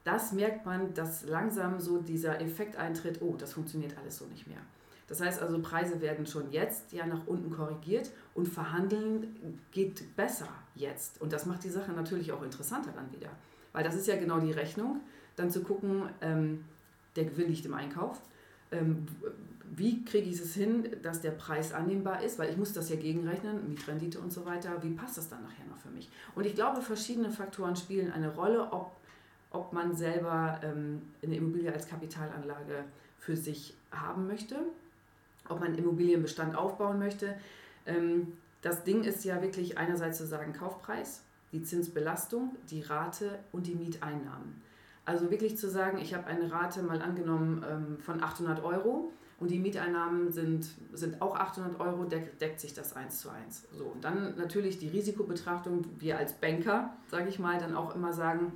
[0.05, 4.47] das merkt man, dass langsam so dieser Effekt eintritt, oh, das funktioniert alles so nicht
[4.47, 4.59] mehr.
[5.07, 10.47] Das heißt also, Preise werden schon jetzt ja nach unten korrigiert und verhandeln geht besser
[10.75, 11.21] jetzt.
[11.21, 13.29] Und das macht die Sache natürlich auch interessanter dann wieder.
[13.73, 15.01] Weil das ist ja genau die Rechnung,
[15.35, 16.63] dann zu gucken, ähm,
[17.15, 18.21] der Gewinn liegt im Einkauf.
[18.71, 19.07] Ähm,
[19.75, 22.37] wie kriege ich es hin, dass der Preis annehmbar ist?
[22.37, 24.81] Weil ich muss das ja gegenrechnen, Mietrendite und so weiter.
[24.81, 26.09] Wie passt das dann nachher noch für mich?
[26.35, 28.91] Und ich glaube, verschiedene Faktoren spielen eine Rolle, ob
[29.55, 32.83] ob man selber ähm, eine Immobilie als Kapitalanlage
[33.17, 34.57] für sich haben möchte,
[35.49, 37.35] ob man Immobilienbestand aufbauen möchte.
[37.85, 43.67] Ähm, das Ding ist ja wirklich einerseits zu sagen Kaufpreis, die Zinsbelastung, die Rate und
[43.67, 44.61] die Mieteinnahmen.
[45.05, 49.51] Also wirklich zu sagen, ich habe eine Rate mal angenommen ähm, von 800 Euro und
[49.51, 53.67] die Mieteinnahmen sind, sind auch 800 Euro, deckt, deckt sich das eins zu eins.
[53.77, 58.13] So, und dann natürlich die Risikobetrachtung, wir als Banker, sage ich mal, dann auch immer
[58.13, 58.53] sagen,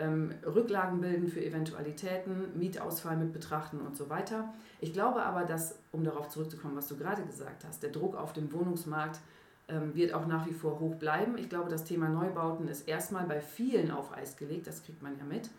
[0.00, 4.52] ähm, Rücklagen bilden für Eventualitäten, Mietausfall mit betrachten und so weiter.
[4.80, 8.32] Ich glaube aber, dass, um darauf zurückzukommen, was du gerade gesagt hast, der Druck auf
[8.32, 9.20] dem Wohnungsmarkt
[9.68, 11.38] ähm, wird auch nach wie vor hoch bleiben.
[11.38, 15.16] Ich glaube, das Thema Neubauten ist erstmal bei vielen auf Eis gelegt, das kriegt man
[15.18, 15.50] ja mit.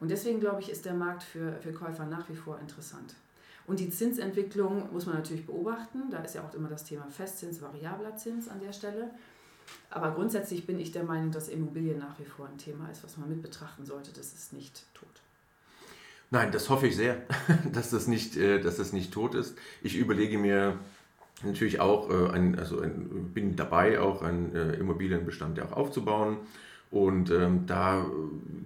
[0.00, 3.14] Und deswegen glaube ich, ist der Markt für, für Käufer nach wie vor interessant.
[3.66, 6.10] Und die Zinsentwicklung muss man natürlich beobachten.
[6.10, 9.10] Da ist ja auch immer das Thema Festzins, variabler Zins an der Stelle.
[9.90, 13.16] Aber grundsätzlich bin ich der Meinung, dass Immobilien nach wie vor ein Thema ist, was
[13.16, 14.12] man mit betrachten sollte.
[14.12, 15.08] Das ist nicht tot.
[16.30, 17.22] Nein, das hoffe ich sehr,
[17.72, 19.56] dass das nicht, äh, dass das nicht tot ist.
[19.82, 20.78] Ich überlege mir
[21.42, 26.38] natürlich auch, äh, ein, also ein, bin dabei, auch einen äh, Immobilienbestand auch aufzubauen.
[26.94, 28.06] Und ähm, da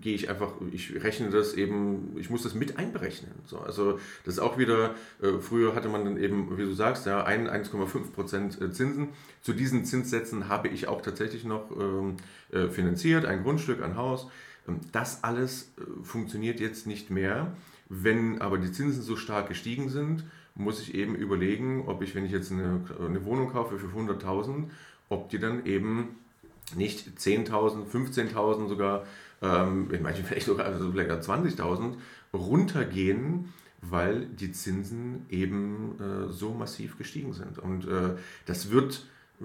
[0.03, 3.31] gehe ich einfach, ich rechne das eben, ich muss das mit einberechnen.
[3.47, 7.07] So, also das ist auch wieder, äh, früher hatte man dann eben, wie du sagst,
[7.07, 9.09] ja, 1,5 Prozent äh, Zinsen.
[9.41, 12.18] Zu diesen Zinssätzen habe ich auch tatsächlich noch ähm,
[12.53, 14.29] äh, finanziert, ein Grundstück, ein Haus.
[14.68, 17.57] Ähm, das alles äh, funktioniert jetzt nicht mehr.
[17.89, 20.24] Wenn aber die Zinsen so stark gestiegen sind,
[20.55, 24.64] muss ich eben überlegen, ob ich, wenn ich jetzt eine, eine Wohnung kaufe für 100.000,
[25.09, 26.18] ob die dann eben
[26.76, 29.04] nicht 10.000, 15.000 sogar,
[29.42, 31.94] ähm, in manchen vielleicht sogar also vielleicht 20.000
[32.32, 37.58] runtergehen, weil die Zinsen eben äh, so massiv gestiegen sind.
[37.58, 38.16] Und äh,
[38.46, 39.06] das wird,
[39.40, 39.44] äh,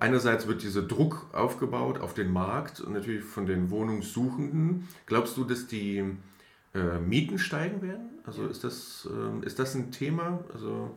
[0.00, 4.88] einerseits wird dieser Druck aufgebaut auf den Markt und natürlich von den Wohnungssuchenden.
[5.06, 6.04] Glaubst du, dass die
[6.74, 8.10] äh, Mieten steigen werden?
[8.24, 10.44] Also ist, das, ähm, ist das ein Thema?
[10.52, 10.96] Also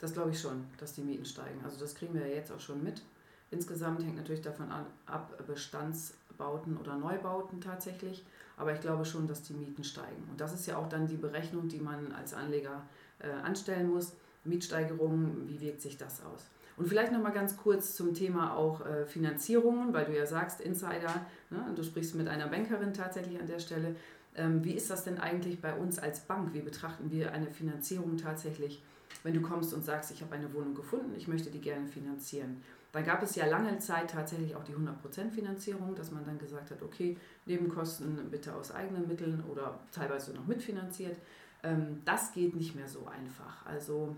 [0.00, 1.60] das glaube ich schon, dass die Mieten steigen.
[1.62, 3.02] Also das kriegen wir ja jetzt auch schon mit.
[3.50, 8.24] Insgesamt hängt natürlich davon ab, Bestandsbauten oder Neubauten tatsächlich.
[8.56, 10.28] Aber ich glaube schon, dass die Mieten steigen.
[10.30, 12.82] Und das ist ja auch dann die Berechnung, die man als Anleger
[13.18, 14.12] äh, anstellen muss.
[14.44, 16.46] Mietsteigerungen, wie wirkt sich das aus?
[16.76, 20.60] Und vielleicht noch mal ganz kurz zum Thema auch äh, Finanzierungen, weil du ja sagst,
[20.60, 23.96] Insider, ne, du sprichst mit einer Bankerin tatsächlich an der Stelle.
[24.34, 26.54] Ähm, wie ist das denn eigentlich bei uns als Bank?
[26.54, 28.82] Wie betrachten wir eine Finanzierung tatsächlich,
[29.22, 32.62] wenn du kommst und sagst, ich habe eine Wohnung gefunden, ich möchte die gerne finanzieren?
[32.92, 36.70] Dann gab es ja lange Zeit tatsächlich auch die 100% Finanzierung, dass man dann gesagt
[36.70, 37.16] hat, okay,
[37.46, 41.16] Nebenkosten bitte aus eigenen Mitteln oder teilweise noch mitfinanziert.
[41.62, 43.64] Ähm, das geht nicht mehr so einfach.
[43.64, 44.16] Also,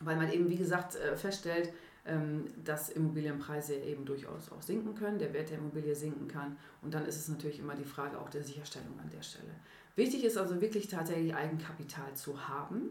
[0.00, 1.72] weil man eben, wie gesagt, äh, feststellt,
[2.06, 6.56] ähm, dass Immobilienpreise eben durchaus auch sinken können, der Wert der Immobilie sinken kann.
[6.82, 9.54] Und dann ist es natürlich immer die Frage auch der Sicherstellung an der Stelle.
[9.96, 12.90] Wichtig ist also wirklich tatsächlich Eigenkapital zu haben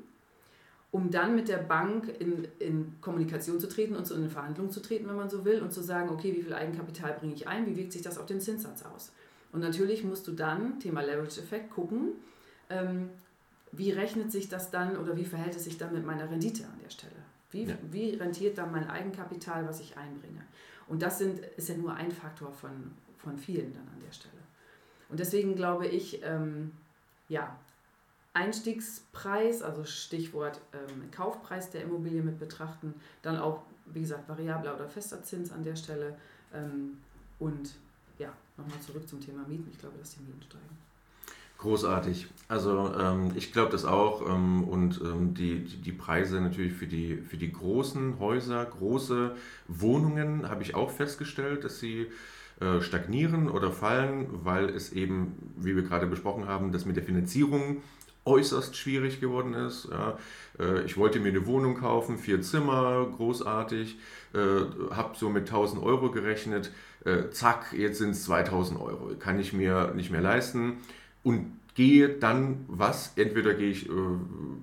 [0.94, 4.80] um dann mit der Bank in, in Kommunikation zu treten und so in Verhandlungen zu
[4.80, 7.66] treten, wenn man so will, und zu sagen, okay, wie viel Eigenkapital bringe ich ein,
[7.66, 9.12] wie wirkt sich das auf den Zinssatz aus?
[9.52, 12.10] Und natürlich musst du dann, Thema Leverage-Effekt, gucken,
[12.70, 13.10] ähm,
[13.72, 16.80] wie rechnet sich das dann oder wie verhält es sich dann mit meiner Rendite an
[16.84, 17.12] der Stelle?
[17.50, 17.76] Wie, ja.
[17.90, 20.44] wie rentiert dann mein Eigenkapital, was ich einbringe?
[20.88, 24.34] Und das sind, ist ja nur ein Faktor von, von vielen dann an der Stelle.
[25.10, 26.72] Und deswegen glaube ich, ähm,
[27.30, 27.58] ja,
[28.34, 34.88] Einstiegspreis, also Stichwort ähm, Kaufpreis der Immobilie mit betrachten, dann auch, wie gesagt, variabler oder
[34.88, 36.18] fester Zins an der Stelle
[36.54, 36.98] ähm,
[37.40, 37.76] und
[38.18, 39.70] ja, nochmal zurück zum Thema Mieten.
[39.72, 40.84] Ich glaube, dass die Mieten steigen.
[41.60, 42.28] Großartig.
[42.50, 47.18] Also ähm, ich glaube das auch ähm, und ähm, die, die, Preise natürlich für die,
[47.18, 49.36] für die großen Häuser, große
[49.68, 52.08] Wohnungen habe ich auch festgestellt, dass sie
[52.60, 57.04] äh, stagnieren oder fallen, weil es eben, wie wir gerade besprochen haben, das mit der
[57.04, 57.82] Finanzierung
[58.26, 59.90] äußerst schwierig geworden ist.
[59.92, 60.18] Ja.
[60.60, 63.98] Äh, ich wollte mir eine Wohnung kaufen, vier Zimmer, großartig,
[64.34, 64.38] äh,
[64.92, 66.72] habe so mit 1000 Euro gerechnet,
[67.06, 70.78] äh, zack, jetzt sind es 2000 Euro, kann ich mir nicht mehr leisten
[71.24, 73.90] und gehe dann was, entweder gehe ich,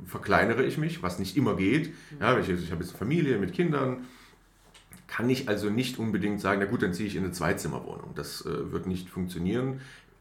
[0.07, 4.07] verkleinere ich mich, was nicht immer geht, ja, ich, ich habe jetzt Familie mit Kindern,
[5.09, 8.13] kann ich also nicht unbedingt sagen, na gut, dann ziehe ich in eine Zweizimmerwohnung.
[8.15, 9.81] Das wird nicht funktionieren.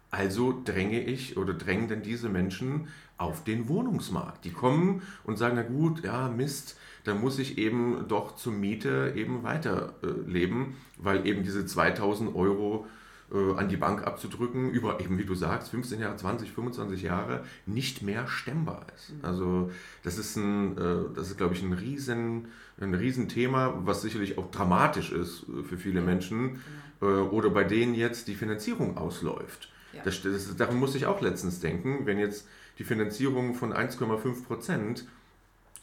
[0.10, 2.88] Also dränge ich oder drängen denn diese Menschen
[3.20, 4.46] auf den Wohnungsmarkt.
[4.46, 9.14] Die kommen und sagen, na gut, ja, Mist, da muss ich eben doch zur Miete
[9.16, 12.88] eben weiterleben, äh, weil eben diese 2000 Euro
[13.32, 17.44] äh, an die Bank abzudrücken, über eben wie du sagst, 15 Jahre, 20, 25 Jahre,
[17.66, 19.12] nicht mehr stemmbar ist.
[19.12, 19.20] Mhm.
[19.22, 19.72] Also
[20.04, 22.48] das ist ein, äh, das ist, glaube ich, ein riesen,
[22.80, 26.62] ein Riesenthema, was sicherlich auch dramatisch ist äh, für viele Menschen
[27.02, 27.20] genau.
[27.20, 29.70] äh, oder bei denen jetzt die Finanzierung ausläuft.
[29.94, 30.04] Ja.
[30.04, 32.48] Das, das, daran muss ich auch letztens denken, wenn jetzt
[32.80, 35.06] die Finanzierung von 1,5 Prozent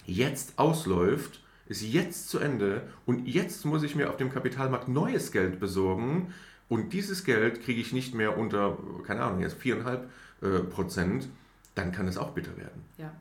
[0.06, 5.30] jetzt ausläuft, ist jetzt zu Ende und jetzt muss ich mir auf dem Kapitalmarkt neues
[5.30, 6.32] Geld besorgen
[6.68, 10.00] und dieses Geld kriege ich nicht mehr unter, keine Ahnung, jetzt 4,5
[10.42, 11.28] äh, Prozent,
[11.74, 12.82] dann kann es auch bitter werden.
[12.96, 13.12] Ja,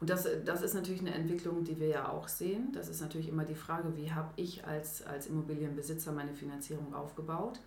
[0.00, 2.68] und das, das ist natürlich eine Entwicklung, die wir ja auch sehen.
[2.72, 7.58] Das ist natürlich immer die Frage, wie habe ich als, als Immobilienbesitzer meine Finanzierung aufgebaut?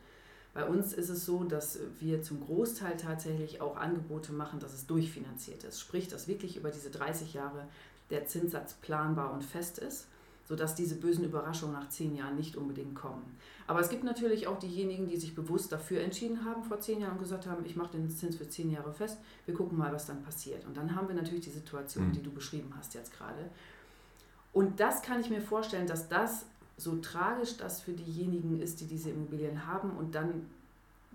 [0.57, 4.87] Bei uns ist es so, dass wir zum Großteil tatsächlich auch Angebote machen, dass es
[4.87, 5.79] durchfinanziert ist.
[5.79, 7.67] Sprich, dass wirklich über diese 30 Jahre
[8.09, 10.07] der Zinssatz planbar und fest ist,
[10.45, 13.37] sodass diese bösen Überraschungen nach zehn Jahren nicht unbedingt kommen.
[13.67, 17.13] Aber es gibt natürlich auch diejenigen, die sich bewusst dafür entschieden haben vor zehn Jahren
[17.13, 20.07] und gesagt haben, ich mache den Zins für zehn Jahre fest, wir gucken mal, was
[20.07, 20.65] dann passiert.
[20.65, 22.13] Und dann haben wir natürlich die Situation, mhm.
[22.13, 23.51] die du beschrieben hast jetzt gerade.
[24.53, 26.47] Und das kann ich mir vorstellen, dass das
[26.77, 30.45] so tragisch das für diejenigen ist, die diese Immobilien haben und dann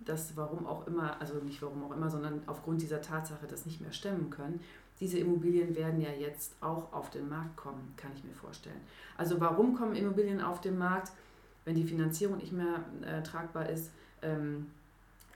[0.05, 3.81] das, warum auch immer, also nicht warum auch immer, sondern aufgrund dieser Tatsache das nicht
[3.81, 4.61] mehr stemmen können.
[4.99, 8.81] Diese Immobilien werden ja jetzt auch auf den Markt kommen, kann ich mir vorstellen.
[9.17, 11.13] Also warum kommen Immobilien auf den Markt,
[11.65, 13.91] wenn die Finanzierung nicht mehr äh, tragbar ist?
[14.23, 14.67] Ähm,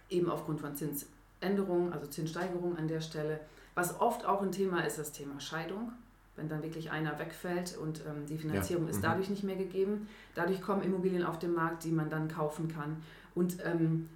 [0.09, 3.41] eben aufgrund von Zinsänderungen, also Zinssteigerungen an der Stelle.
[3.75, 5.93] Was oft auch ein Thema ist, das Thema Scheidung
[6.37, 8.91] wenn dann wirklich einer wegfällt und ähm, die Finanzierung ja.
[8.91, 9.03] ist mhm.
[9.03, 10.09] dadurch nicht mehr gegeben.
[10.35, 13.03] Dadurch kommen Immobilien auf den Markt, die man dann kaufen kann.
[13.35, 14.09] Und ähm,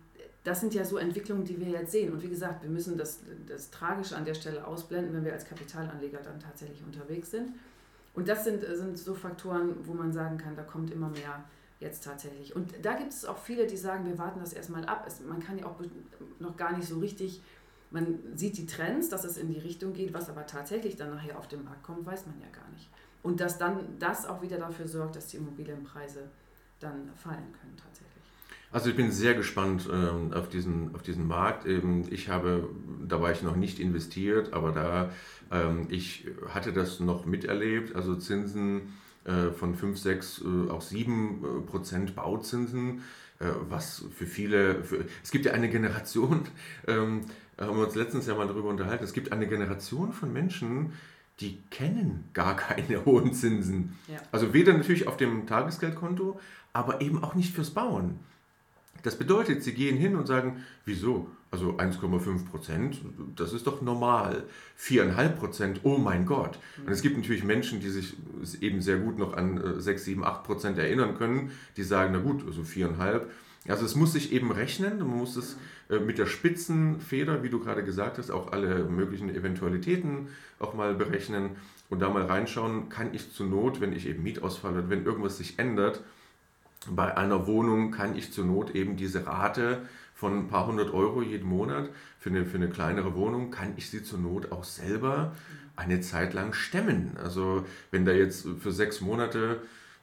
[0.45, 2.13] das sind ja so Entwicklungen, die wir jetzt sehen.
[2.13, 5.45] Und wie gesagt, wir müssen das, das Tragische an der Stelle ausblenden, wenn wir als
[5.45, 7.51] Kapitalanleger dann tatsächlich unterwegs sind.
[8.15, 11.45] Und das sind, sind so Faktoren, wo man sagen kann, da kommt immer mehr
[11.79, 12.55] jetzt tatsächlich.
[12.55, 15.05] Und da gibt es auch viele, die sagen, wir warten das erstmal ab.
[15.07, 15.77] Es, man kann ja auch
[16.39, 17.41] noch gar nicht so richtig
[17.91, 21.39] man sieht die Trends, dass es in die Richtung geht, was aber tatsächlich dann nachher
[21.39, 22.89] auf den Markt kommt, weiß man ja gar nicht.
[23.23, 26.31] Und dass dann das auch wieder dafür sorgt, dass die Immobilienpreise
[26.79, 28.11] dann fallen können tatsächlich.
[28.73, 31.67] Also ich bin sehr gespannt ähm, auf, diesen, auf diesen Markt.
[31.67, 32.69] Ähm, ich habe,
[33.07, 35.11] da war ich noch nicht investiert, aber da,
[35.51, 41.45] ähm, ich hatte das noch miterlebt, also Zinsen äh, von 5, 6, äh, auch 7
[41.45, 43.03] äh, Prozent Bauzinsen,
[43.41, 46.43] äh, was für viele, für, es gibt ja eine Generation,
[46.87, 47.23] ähm,
[47.67, 50.93] haben wir uns letztens ja mal darüber unterhalten, es gibt eine Generation von Menschen,
[51.41, 53.97] die kennen gar keine hohen Zinsen.
[54.09, 54.19] Ja.
[54.33, 56.41] Also weder natürlich auf dem Tagesgeldkonto,
[56.73, 58.19] aber eben auch nicht fürs Bauen.
[59.03, 61.29] Das bedeutet, sie gehen hin und sagen, wieso?
[61.51, 63.01] Also 1,5 Prozent,
[63.35, 64.45] das ist doch normal.
[64.79, 66.59] 4,5 Prozent, oh mein Gott.
[66.77, 66.87] Mhm.
[66.87, 68.17] Und es gibt natürlich Menschen, die sich
[68.61, 72.47] eben sehr gut noch an 6, 7, 8 Prozent erinnern können, die sagen, na gut,
[72.47, 73.23] also 4,5.
[73.69, 75.57] Also es muss sich eben rechnen, man muss es
[75.91, 80.95] äh, mit der Spitzenfeder, wie du gerade gesagt hast, auch alle möglichen Eventualitäten auch mal
[80.95, 81.51] berechnen
[81.91, 85.37] und da mal reinschauen, kann ich zur Not, wenn ich eben Mietausfall oder wenn irgendwas
[85.37, 86.03] sich ändert,
[86.89, 89.83] bei einer Wohnung kann ich zur Not eben diese Rate
[90.15, 93.91] von ein paar hundert Euro jeden Monat für eine, für eine kleinere Wohnung, kann ich
[93.91, 95.35] sie zur Not auch selber
[95.77, 97.17] eine Zeit lang stemmen.
[97.23, 99.61] Also wenn da jetzt für sechs Monate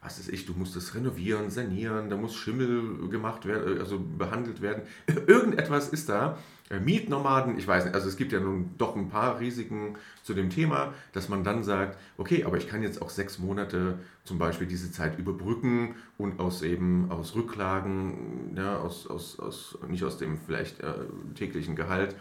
[0.08, 4.62] was ist ich, du musst es renovieren, sanieren, da muss Schimmel gemacht werden, also behandelt
[4.62, 4.84] werden.
[5.28, 6.38] Irgendetwas ist da.
[6.70, 10.34] Äh, Mietnomaden, ich weiß nicht, also es gibt ja nun doch ein paar Risiken zu
[10.34, 14.38] dem Thema, dass man dann sagt, okay, aber ich kann jetzt auch sechs Monate zum
[14.38, 20.18] Beispiel diese Zeit überbrücken und aus eben aus Rücklagen, ja, aus, aus, aus, nicht aus
[20.18, 20.94] dem vielleicht äh,
[21.36, 22.16] täglichen Gehalt,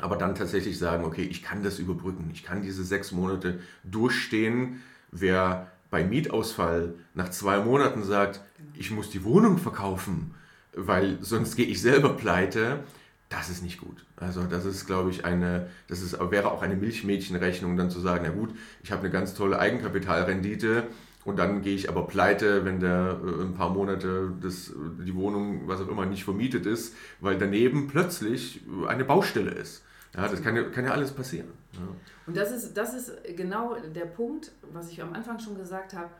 [0.00, 4.82] aber dann tatsächlich sagen, okay, ich kann das überbrücken, ich kann diese sechs Monate durchstehen.
[5.10, 8.40] Wer bei Mietausfall nach zwei Monaten sagt,
[8.74, 10.34] ich muss die Wohnung verkaufen,
[10.74, 12.80] weil sonst gehe ich selber pleite,
[13.28, 14.04] das ist nicht gut.
[14.16, 18.24] Also das ist, glaube ich, eine, das ist, wäre auch eine Milchmädchenrechnung, dann zu sagen,
[18.26, 18.50] na gut,
[18.82, 20.84] ich habe eine ganz tolle Eigenkapitalrendite
[21.24, 24.72] und dann gehe ich aber pleite, wenn der äh, ein paar Monate das,
[25.04, 29.84] die Wohnung, was auch immer, nicht vermietet ist, weil daneben plötzlich eine Baustelle ist.
[30.14, 31.48] Ja, das kann ja, kann ja alles passieren.
[31.74, 31.80] Ja.
[32.26, 36.10] Und das ist, das ist genau der Punkt, was ich am Anfang schon gesagt habe,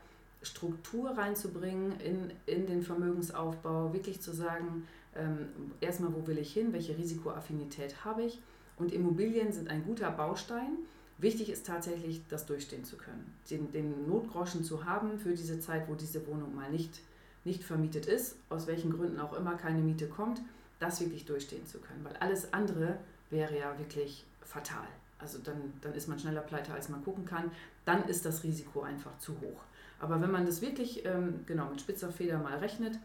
[0.41, 5.49] Struktur reinzubringen in, in den Vermögensaufbau, wirklich zu sagen, ähm,
[5.81, 8.39] erstmal, wo will ich hin, welche Risikoaffinität habe ich.
[8.77, 10.77] Und Immobilien sind ein guter Baustein.
[11.17, 13.33] Wichtig ist tatsächlich, das durchstehen zu können.
[13.49, 17.01] Den, den Notgroschen zu haben für diese Zeit, wo diese Wohnung mal nicht,
[17.43, 20.41] nicht vermietet ist, aus welchen Gründen auch immer keine Miete kommt,
[20.79, 22.05] das wirklich durchstehen zu können.
[22.05, 22.97] Weil alles andere
[23.29, 24.87] wäre ja wirklich fatal.
[25.19, 27.51] Also dann, dann ist man schneller pleite, als man gucken kann.
[27.85, 29.61] Dann ist das Risiko einfach zu hoch.
[29.99, 32.97] Aber wenn man das wirklich ähm, genau mit spitzer Feder mal rechnet,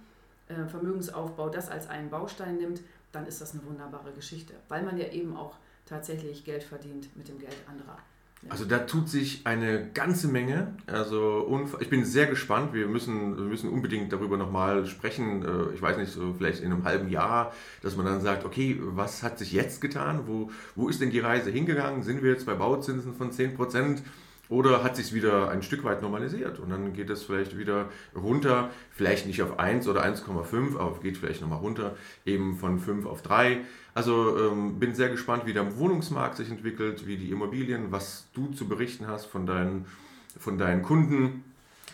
[0.48, 2.80] äh, Vermögensaufbau, das als einen Baustein nimmt,
[3.12, 5.56] dann ist das eine wunderbare Geschichte, weil man ja eben auch
[5.86, 7.98] tatsächlich Geld verdient mit dem Geld anderer.
[8.48, 10.76] Also da tut sich eine ganze Menge.
[10.86, 12.74] Also ich bin sehr gespannt.
[12.74, 15.42] Wir müssen, wir müssen unbedingt darüber nochmal sprechen.
[15.42, 18.78] Äh, ich weiß nicht, so vielleicht in einem halben Jahr, dass man dann sagt, okay,
[18.80, 20.24] was hat sich jetzt getan?
[20.26, 22.02] Wo, wo ist denn die Reise hingegangen?
[22.02, 24.02] Sind wir jetzt bei Bauzinsen von 10 Prozent?
[24.54, 28.70] Oder hat sich wieder ein Stück weit normalisiert und dann geht es vielleicht wieder runter,
[28.92, 33.20] vielleicht nicht auf 1 oder 1,5, aber geht vielleicht nochmal runter, eben von 5 auf
[33.22, 33.62] 3.
[33.94, 38.46] Also ähm, bin sehr gespannt, wie der Wohnungsmarkt sich entwickelt, wie die Immobilien, was du
[38.52, 39.86] zu berichten hast von deinen,
[40.38, 41.42] von deinen Kunden.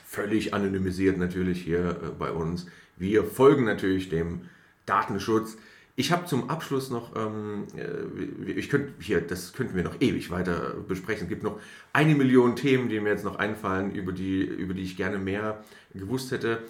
[0.07, 2.67] Völlig anonymisiert natürlich hier äh, bei uns.
[2.99, 4.43] Wir folgen natürlich dem
[4.85, 5.57] Datenschutz.
[5.97, 10.31] Ich habe zum Abschluss noch, ähm, äh, ich könnte hier, das könnten wir noch ewig
[10.31, 11.25] weiter besprechen.
[11.25, 11.61] Es gibt noch
[11.93, 15.63] eine Million Themen, die mir jetzt noch einfallen, über die, über die ich gerne mehr
[15.95, 16.63] gewusst hätte.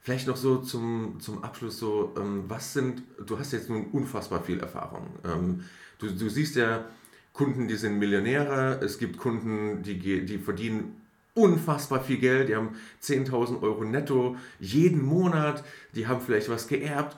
[0.00, 4.42] Vielleicht noch so zum, zum Abschluss so, ähm, was sind, du hast jetzt nun unfassbar
[4.42, 5.06] viel Erfahrung.
[5.24, 5.64] Ähm,
[5.98, 6.84] du, du siehst ja
[7.32, 11.00] Kunden, die sind Millionäre, es gibt Kunden, die, die verdienen
[11.34, 12.70] unfassbar viel Geld, die haben
[13.02, 15.62] 10.000 Euro netto jeden Monat,
[15.94, 17.16] die haben vielleicht was geerbt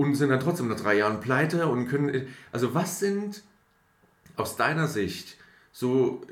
[0.00, 2.26] und sind dann trotzdem nach drei Jahren pleite und können.
[2.52, 3.42] Also, was sind
[4.36, 5.36] aus deiner Sicht
[5.72, 6.22] so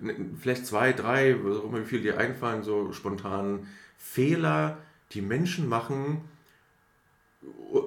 [0.41, 3.67] vielleicht zwei, drei, wie viel dir einfallen, so spontan
[3.99, 4.79] Fehler,
[5.13, 6.23] die Menschen machen,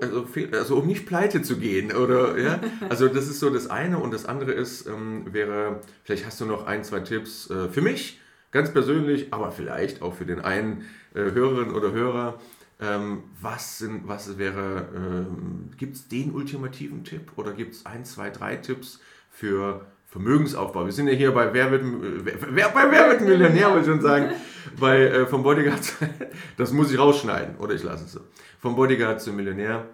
[0.01, 3.97] also, also um nicht pleite zu gehen oder ja, also das ist so das eine
[3.97, 7.81] und das andere ist ähm, wäre vielleicht hast du noch ein zwei Tipps äh, für
[7.81, 8.21] mich
[8.51, 12.39] ganz persönlich, aber vielleicht auch für den einen äh, Hörerin oder Hörer.
[12.81, 18.05] Ähm, was, sind, was wäre, ähm, gibt es den ultimativen Tipp oder gibt es ein,
[18.05, 20.85] zwei, drei Tipps für Vermögensaufbau?
[20.85, 24.01] Wir sind ja hier bei Wer wird, wer, bei Wer wird Millionär, wollte ich schon
[24.01, 24.31] sagen,
[24.79, 25.93] bei, äh, vom Bodyguard,
[26.57, 28.21] das muss ich rausschneiden oder ich lasse es so.
[28.59, 29.85] Vom Bodyguard zum Millionär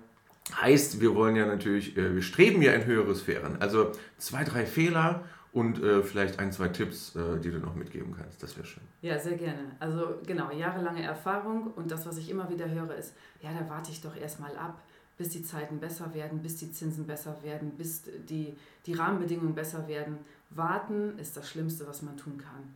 [0.55, 3.57] heißt, wir wollen ja natürlich, äh, wir streben ja in höhere Sphären.
[3.59, 5.25] Also zwei, drei Fehler
[5.57, 8.43] und äh, vielleicht ein, zwei Tipps, äh, die du noch mitgeben kannst.
[8.43, 8.83] Das wäre schön.
[9.01, 9.75] Ja, sehr gerne.
[9.79, 13.89] Also genau, jahrelange Erfahrung und das, was ich immer wieder höre, ist, ja, da warte
[13.89, 14.79] ich doch erstmal ab,
[15.17, 18.55] bis die Zeiten besser werden, bis die Zinsen besser werden, bis die,
[18.85, 20.19] die Rahmenbedingungen besser werden.
[20.51, 22.75] Warten ist das Schlimmste, was man tun kann.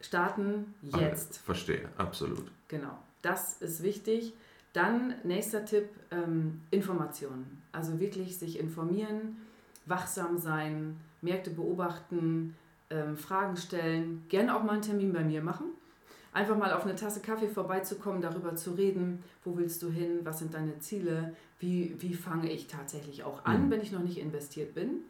[0.00, 1.38] Starten jetzt.
[1.42, 2.50] Ah, verstehe, absolut.
[2.66, 4.34] Genau, das ist wichtig.
[4.72, 7.62] Dann nächster Tipp, ähm, Informationen.
[7.70, 9.36] Also wirklich sich informieren,
[9.86, 10.96] wachsam sein,
[11.26, 12.54] Märkte beobachten,
[12.90, 15.66] ähm, Fragen stellen, gerne auch mal einen Termin bei mir machen.
[16.32, 20.38] Einfach mal auf eine Tasse Kaffee vorbeizukommen, darüber zu reden, wo willst du hin, was
[20.38, 23.70] sind deine Ziele, wie, wie fange ich tatsächlich auch an, mhm.
[23.70, 25.00] wenn ich noch nicht investiert bin.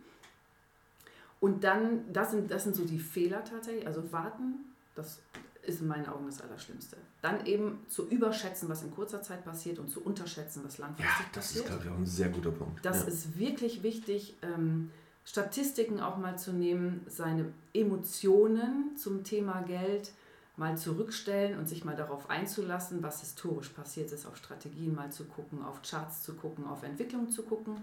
[1.41, 4.65] Und dann, das sind, das sind so die Fehler tatsächlich, also warten,
[4.95, 5.21] das
[5.63, 6.97] ist in meinen Augen das Allerschlimmste.
[7.23, 11.27] Dann eben zu überschätzen, was in kurzer Zeit passiert und zu unterschätzen, was langfristig passiert.
[11.27, 11.65] Ja, das passiert.
[11.65, 12.85] ist, glaube ich, auch ein sehr guter Punkt.
[12.85, 13.09] Das ja.
[13.09, 14.37] ist wirklich wichtig.
[14.43, 14.91] Ähm,
[15.27, 20.13] Statistiken auch mal zu nehmen, seine Emotionen zum Thema Geld
[20.57, 25.25] mal zurückstellen und sich mal darauf einzulassen, was historisch passiert ist, auf Strategien mal zu
[25.25, 27.77] gucken, auf Charts zu gucken, auf Entwicklung zu gucken.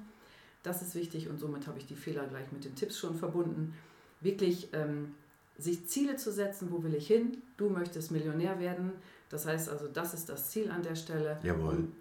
[0.63, 3.75] Das ist wichtig und somit habe ich die Fehler gleich mit den Tipps schon verbunden.
[4.21, 5.13] Wirklich ähm,
[5.57, 7.43] sich Ziele zu setzen, wo will ich hin?
[7.57, 8.93] Du möchtest Millionär werden.
[9.29, 11.37] Das heißt also, das ist das Ziel an der Stelle.
[11.43, 11.73] Jawohl.
[11.73, 11.93] Und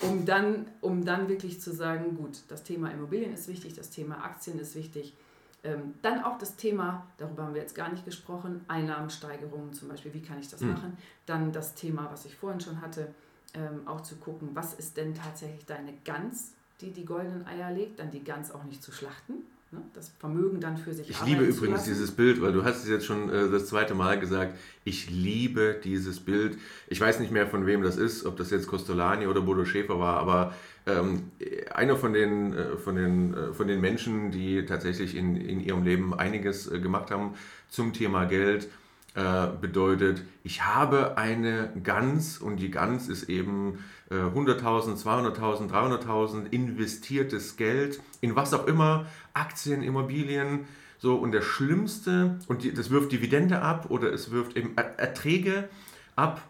[0.00, 4.24] um dann, um dann wirklich zu sagen, gut, das Thema Immobilien ist wichtig, das Thema
[4.24, 5.14] Aktien ist wichtig.
[5.62, 10.12] Ähm, dann auch das Thema, darüber haben wir jetzt gar nicht gesprochen, Einnahmensteigerungen zum Beispiel,
[10.12, 10.72] wie kann ich das mhm.
[10.72, 10.98] machen?
[11.26, 13.14] Dann das Thema, was ich vorhin schon hatte,
[13.54, 17.98] ähm, auch zu gucken, was ist denn tatsächlich deine Gans, die die goldenen Eier legt,
[17.98, 19.34] dann die Gans auch nicht zu schlachten.
[19.74, 19.82] Ne?
[19.92, 23.06] Das Vermögen dann für sich Ich liebe übrigens dieses Bild, weil du hast es jetzt
[23.06, 24.56] schon äh, das zweite Mal gesagt.
[24.84, 26.58] Ich liebe dieses Bild.
[26.86, 29.98] Ich weiß nicht mehr, von wem das ist, ob das jetzt Costolani oder Bodo Schäfer
[29.98, 30.54] war, aber
[30.86, 31.32] ähm,
[31.74, 35.82] einer von den, äh, von, den, äh, von den Menschen, die tatsächlich in, in ihrem
[35.82, 37.34] Leben einiges äh, gemacht haben
[37.68, 38.68] zum Thema Geld,
[39.14, 43.78] äh, bedeutet, ich habe eine Gans und die Gans ist eben
[44.10, 50.66] 100.000, 200.000, 300.000 investiertes Geld in was auch immer, Aktien, Immobilien,
[50.98, 55.68] so und der schlimmste, und die, das wirft Dividende ab oder es wirft eben Erträge
[56.16, 56.42] ab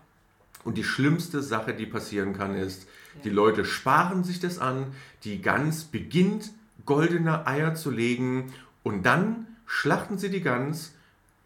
[0.64, 2.84] und die schlimmste Sache, die passieren kann, ist,
[3.16, 3.22] ja.
[3.24, 4.86] die Leute sparen sich das an,
[5.24, 6.52] die Gans beginnt
[6.86, 8.52] goldene Eier zu legen
[8.82, 10.94] und dann schlachten sie die Gans,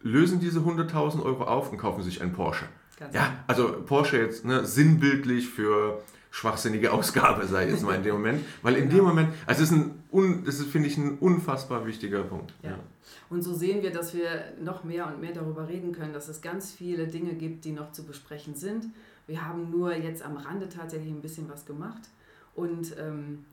[0.02, 2.66] lösen diese 100.000 Euro auf und kaufen sich einen Porsche.
[2.98, 3.38] Ganz ja, genau.
[3.46, 8.44] also Porsche jetzt ne, sinnbildlich für schwachsinnige Ausgabe, sei jetzt mal in dem Moment.
[8.62, 8.94] Weil in genau.
[8.94, 12.54] dem Moment, also es ist, ein, das ist, finde ich, ein unfassbar wichtiger Punkt.
[12.62, 12.70] Ja.
[12.70, 12.78] ja.
[13.30, 16.40] Und so sehen wir, dass wir noch mehr und mehr darüber reden können, dass es
[16.40, 18.86] ganz viele Dinge gibt, die noch zu besprechen sind.
[19.26, 22.08] Wir haben nur jetzt am Rande tatsächlich ein bisschen was gemacht.
[22.54, 23.44] Und ähm,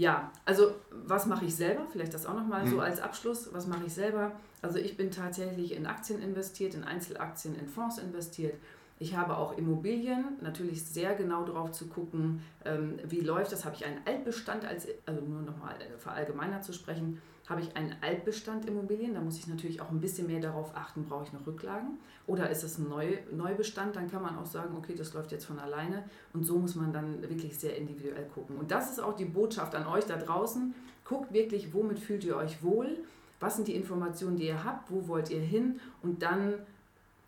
[0.00, 1.86] ja, also was mache ich selber?
[1.92, 3.52] Vielleicht das auch nochmal so als Abschluss.
[3.52, 4.32] Was mache ich selber?
[4.62, 8.54] Also ich bin tatsächlich in Aktien investiert, in Einzelaktien, in Fonds investiert.
[8.98, 13.66] Ich habe auch Immobilien, natürlich sehr genau darauf zu gucken, ähm, wie läuft das.
[13.66, 17.20] Habe ich einen Altbestand, als, also nur nochmal äh, verallgemeiner zu sprechen,
[17.50, 21.04] habe ich einen Altbestand Immobilien, da muss ich natürlich auch ein bisschen mehr darauf achten,
[21.04, 21.98] brauche ich noch Rücklagen?
[22.28, 25.46] Oder ist es ein Neu, Neubestand, dann kann man auch sagen, okay, das läuft jetzt
[25.46, 26.04] von alleine.
[26.32, 28.56] Und so muss man dann wirklich sehr individuell gucken.
[28.56, 30.74] Und das ist auch die Botschaft an euch da draußen,
[31.04, 32.98] guckt wirklich, womit fühlt ihr euch wohl,
[33.40, 35.80] was sind die Informationen, die ihr habt, wo wollt ihr hin?
[36.02, 36.54] Und dann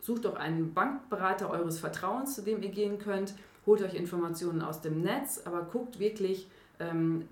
[0.00, 3.34] sucht doch einen Bankberater eures Vertrauens, zu dem ihr gehen könnt,
[3.66, 6.48] holt euch Informationen aus dem Netz, aber guckt wirklich,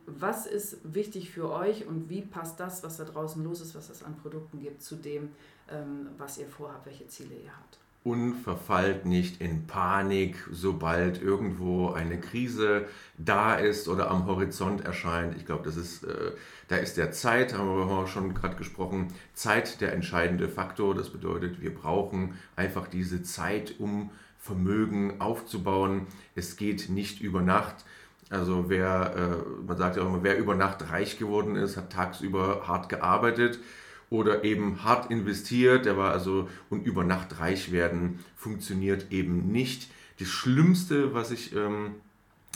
[0.07, 3.91] was ist wichtig für euch und wie passt das, was da draußen los ist, was
[3.91, 5.31] es an Produkten gibt, zu dem,
[5.71, 7.79] ähm, was ihr vorhabt, welche Ziele ihr habt.
[8.03, 12.87] Und verfallt nicht in Panik, sobald irgendwo eine Krise
[13.19, 15.37] da ist oder am Horizont erscheint.
[15.37, 16.33] Ich glaube, das ist, äh,
[16.69, 20.95] da ist der Zeit, haben wir auch schon gerade gesprochen, Zeit der entscheidende Faktor.
[20.95, 26.07] Das bedeutet, wir brauchen einfach diese Zeit, um Vermögen aufzubauen.
[26.35, 27.85] Es geht nicht über Nacht.
[28.31, 31.93] Also wer, äh, man sagt ja auch immer, wer über Nacht reich geworden ist, hat
[31.93, 33.59] tagsüber hart gearbeitet
[34.09, 39.91] oder eben hart investiert, der war also und über Nacht reich werden funktioniert eben nicht.
[40.21, 41.97] Das Schlimmste, was ich ähm,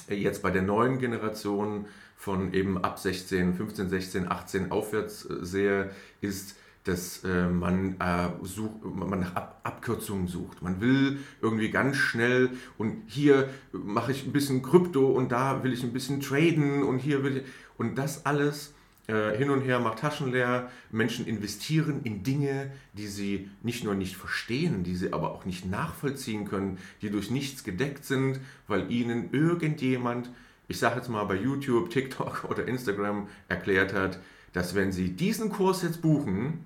[0.08, 5.90] jetzt bei der neuen Generation von eben ab 16, 15, 16, 18 aufwärts äh, sehe,
[6.20, 10.62] ist, dass äh, man, äh, sucht, man nach Ab Abkürzungen sucht.
[10.62, 15.72] Man will irgendwie ganz schnell und hier mache ich ein bisschen Krypto und da will
[15.72, 17.44] ich ein bisschen traden und hier will ich.
[17.78, 18.74] Und das alles
[19.06, 20.70] äh, hin und her macht Taschen leer.
[20.90, 25.64] Menschen investieren in Dinge, die sie nicht nur nicht verstehen, die sie aber auch nicht
[25.64, 30.30] nachvollziehen können, die durch nichts gedeckt sind, weil ihnen irgendjemand,
[30.68, 34.20] ich sage jetzt mal bei YouTube, TikTok oder Instagram erklärt hat,
[34.52, 36.64] dass wenn sie diesen Kurs jetzt buchen,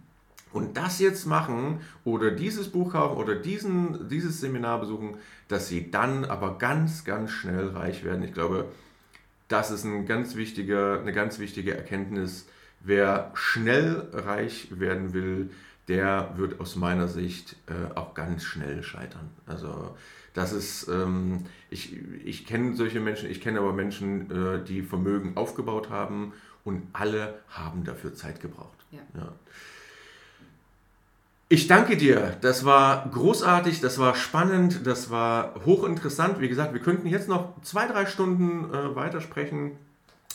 [0.53, 5.16] und das jetzt machen oder dieses Buch kaufen oder diesen, dieses Seminar besuchen,
[5.49, 8.22] dass sie dann aber ganz, ganz schnell reich werden.
[8.22, 8.66] Ich glaube,
[9.49, 12.46] das ist ein ganz wichtiger, eine ganz wichtige Erkenntnis.
[12.80, 15.51] Wer schnell reich werden will,
[15.88, 19.30] der wird aus meiner Sicht äh, auch ganz schnell scheitern.
[19.46, 19.96] Also
[20.34, 25.36] das ist, ähm, ich, ich kenne solche Menschen, ich kenne aber Menschen, äh, die Vermögen
[25.36, 28.78] aufgebaut haben und alle haben dafür Zeit gebraucht.
[28.90, 29.01] Ja.
[29.14, 29.32] Ja.
[31.51, 32.36] Ich danke dir.
[32.42, 36.40] Das war großartig, das war spannend, das war hochinteressant.
[36.40, 39.70] Wie gesagt, wir könnten jetzt noch zwei, drei Stunden äh, weitersprechen.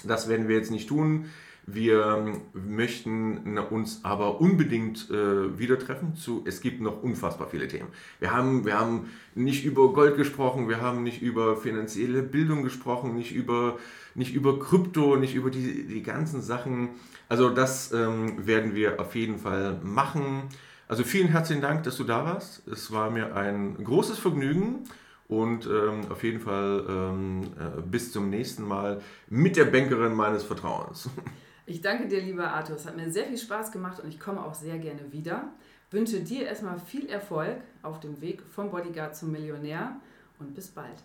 [0.03, 1.25] Das werden wir jetzt nicht tun.
[1.67, 6.15] Wir ähm, möchten uns aber unbedingt äh, wieder treffen.
[6.15, 7.89] Zu, es gibt noch unfassbar viele Themen.
[8.19, 13.15] Wir haben, wir haben nicht über Gold gesprochen, wir haben nicht über finanzielle Bildung gesprochen,
[13.15, 13.77] nicht über,
[14.15, 16.89] nicht über Krypto, nicht über die, die ganzen Sachen.
[17.29, 20.49] Also das ähm, werden wir auf jeden Fall machen.
[20.87, 22.67] Also vielen herzlichen Dank, dass du da warst.
[22.67, 24.83] Es war mir ein großes Vergnügen
[25.27, 30.43] und ähm, auf jeden Fall ähm, äh, bis zum nächsten Mal mit der Bankerin meines
[30.43, 31.09] Vertrauens.
[31.65, 32.75] Ich danke dir, lieber Arthur.
[32.75, 35.53] Es hat mir sehr viel Spaß gemacht und ich komme auch sehr gerne wieder.
[35.91, 39.95] Wünsche dir erstmal viel Erfolg auf dem Weg vom Bodyguard zum Millionär
[40.39, 41.01] und bis bald.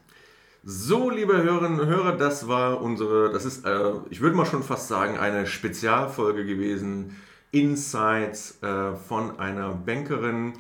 [0.65, 4.65] So, liebe Hörerinnen und Hörer, das war unsere, das ist, äh, ich würde mal schon
[4.65, 7.15] fast sagen, eine Spezialfolge gewesen
[7.51, 10.55] Insights äh, von einer Bankerin.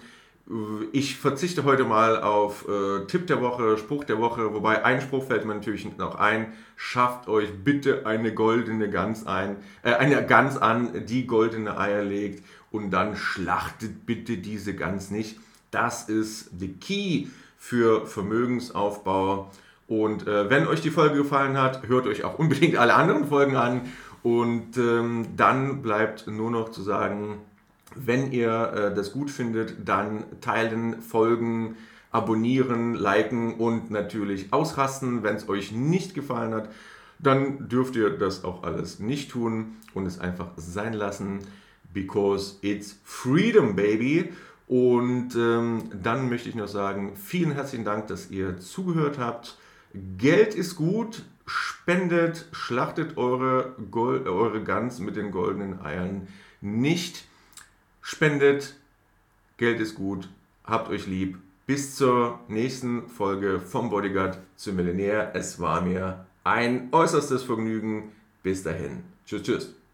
[0.93, 5.26] Ich verzichte heute mal auf äh, Tipp der Woche, Spruch der Woche, wobei ein Spruch
[5.26, 6.55] fällt mir natürlich noch ein.
[6.76, 12.43] Schafft euch bitte eine goldene Gans ein, äh, eine Gans an, die goldene Eier legt
[12.70, 15.39] und dann schlachtet bitte diese Gans nicht.
[15.70, 17.26] Das ist the key
[17.59, 19.51] für Vermögensaufbau.
[19.86, 23.57] Und äh, wenn euch die Folge gefallen hat, hört euch auch unbedingt alle anderen Folgen
[23.57, 23.82] an
[24.29, 27.39] und ähm, dann bleibt nur noch zu sagen,
[27.95, 31.76] wenn ihr äh, das gut findet, dann teilen, folgen,
[32.11, 35.22] abonnieren, liken und natürlich ausrasten.
[35.22, 36.68] Wenn es euch nicht gefallen hat,
[37.18, 41.39] dann dürft ihr das auch alles nicht tun und es einfach sein lassen,
[41.95, 44.31] because it's freedom, baby.
[44.66, 49.57] Und ähm, dann möchte ich noch sagen, vielen herzlichen Dank, dass ihr zugehört habt.
[50.18, 56.28] Geld ist gut, spendet, schlachtet eure, Gold, eure Gans mit den goldenen Eiern
[56.61, 57.24] nicht.
[58.03, 58.76] Spendet,
[59.57, 60.28] Geld ist gut,
[60.64, 61.38] habt euch lieb.
[61.66, 65.32] Bis zur nächsten Folge vom Bodyguard zum Millionär.
[65.34, 68.12] Es war mir ein äußerstes Vergnügen.
[68.42, 69.03] Bis dahin.
[69.26, 69.78] Tschüss, tschüss.